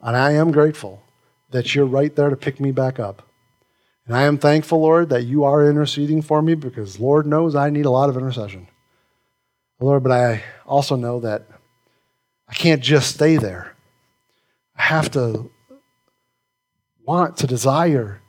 [0.01, 1.03] and I am grateful
[1.51, 3.21] that you're right there to pick me back up.
[4.05, 7.69] And I am thankful, Lord, that you are interceding for me because Lord knows I
[7.69, 8.67] need a lot of intercession.
[9.79, 11.47] Lord, but I also know that
[12.47, 13.75] I can't just stay there.
[14.75, 15.49] I have to
[17.05, 18.21] want to desire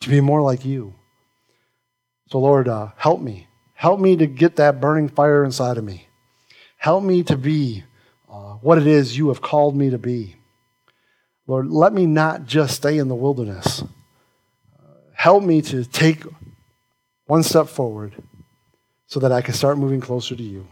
[0.00, 0.94] to be more like you.
[2.30, 3.46] So, Lord, uh, help me.
[3.74, 6.08] Help me to get that burning fire inside of me.
[6.76, 7.84] Help me to be
[8.28, 10.36] uh, what it is you have called me to be.
[11.46, 13.82] Lord, let me not just stay in the wilderness.
[13.82, 16.24] Uh, help me to take
[17.26, 18.14] one step forward
[19.08, 20.68] so that I can start moving closer to you.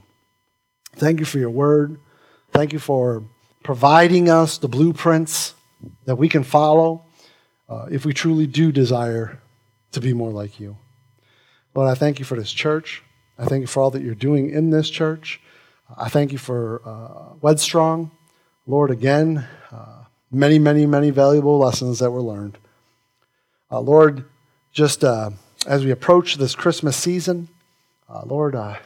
[0.95, 1.99] Thank you for your word.
[2.53, 3.25] Thank you for
[3.65, 5.55] providing us the blueprints
[6.05, 7.05] that we can follow
[7.69, 9.41] uh, if we truly do desire
[9.93, 10.77] to be more like you.
[11.75, 13.03] Lord, I thank you for this church.
[13.39, 15.41] I thank you for all that you're doing in this church.
[15.97, 18.11] I thank you for uh, Wedstrong.
[18.67, 22.59] Lord, again, uh, many, many, many valuable lessons that were learned.
[23.71, 24.25] Uh, Lord,
[24.73, 25.31] just uh,
[25.67, 27.49] as we approach this Christmas season,
[28.17, 28.77] uh, Lord, uh,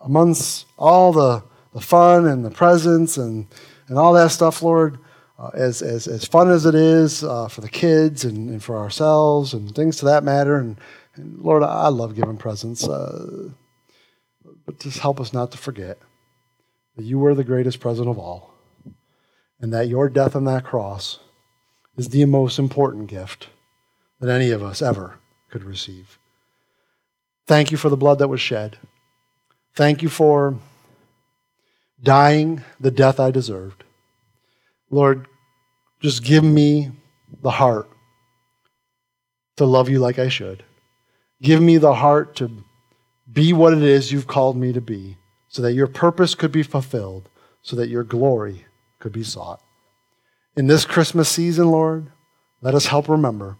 [0.00, 1.42] amongst all the,
[1.72, 3.46] the fun and the presents and,
[3.88, 4.98] and all that stuff, Lord,
[5.38, 8.76] uh, as, as, as fun as it is uh, for the kids and, and for
[8.76, 10.78] ourselves and things to that matter, and,
[11.14, 13.48] and Lord, I love giving presents, uh,
[14.66, 15.98] but just help us not to forget
[16.96, 18.52] that you were the greatest present of all,
[19.60, 21.20] and that your death on that cross
[21.96, 23.48] is the most important gift
[24.20, 25.18] that any of us ever
[25.50, 26.17] could receive.
[27.48, 28.76] Thank you for the blood that was shed.
[29.74, 30.56] Thank you for
[32.02, 33.84] dying the death I deserved.
[34.90, 35.26] Lord,
[35.98, 36.90] just give me
[37.42, 37.88] the heart
[39.56, 40.62] to love you like I should.
[41.40, 42.50] Give me the heart to
[43.32, 45.16] be what it is you've called me to be,
[45.48, 47.30] so that your purpose could be fulfilled,
[47.62, 48.66] so that your glory
[48.98, 49.62] could be sought.
[50.54, 52.12] In this Christmas season, Lord,
[52.60, 53.56] let us help remember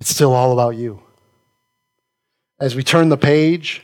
[0.00, 1.03] it's still all about you.
[2.60, 3.82] As we turn the page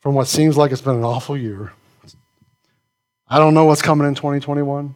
[0.00, 1.72] from what seems like it's been an awful year,
[3.28, 4.94] I don't know what's coming in 2021.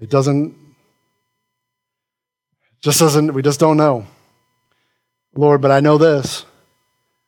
[0.00, 0.54] It doesn't,
[2.82, 4.06] just doesn't, we just don't know.
[5.34, 6.44] Lord, but I know this.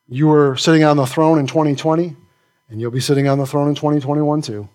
[0.07, 2.17] You were sitting on the throne in 2020,
[2.69, 4.69] and you'll be sitting on the throne in 2021 too.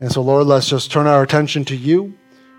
[0.00, 2.14] And so, Lord, let's just turn our attention to you,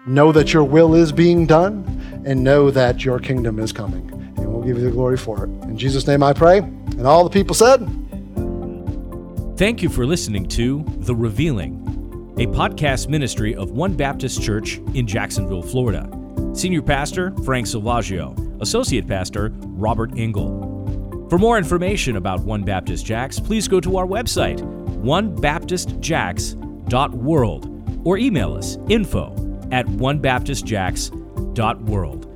[0.06, 4.21] know that your will is being done, and know that your kingdom is coming.
[4.62, 5.50] We'll give you the glory for it.
[5.64, 6.60] In Jesus' name I pray.
[6.60, 7.80] And all the people said,
[9.58, 15.08] Thank you for listening to The Revealing, a podcast ministry of One Baptist Church in
[15.08, 16.08] Jacksonville, Florida.
[16.54, 21.26] Senior Pastor Frank Silvaggio, Associate Pastor Robert Engel.
[21.28, 24.60] For more information about One Baptist Jax, please go to our website,
[25.02, 29.32] onebaptistjax.world, or email us info
[29.72, 32.31] at onebaptistjax.world.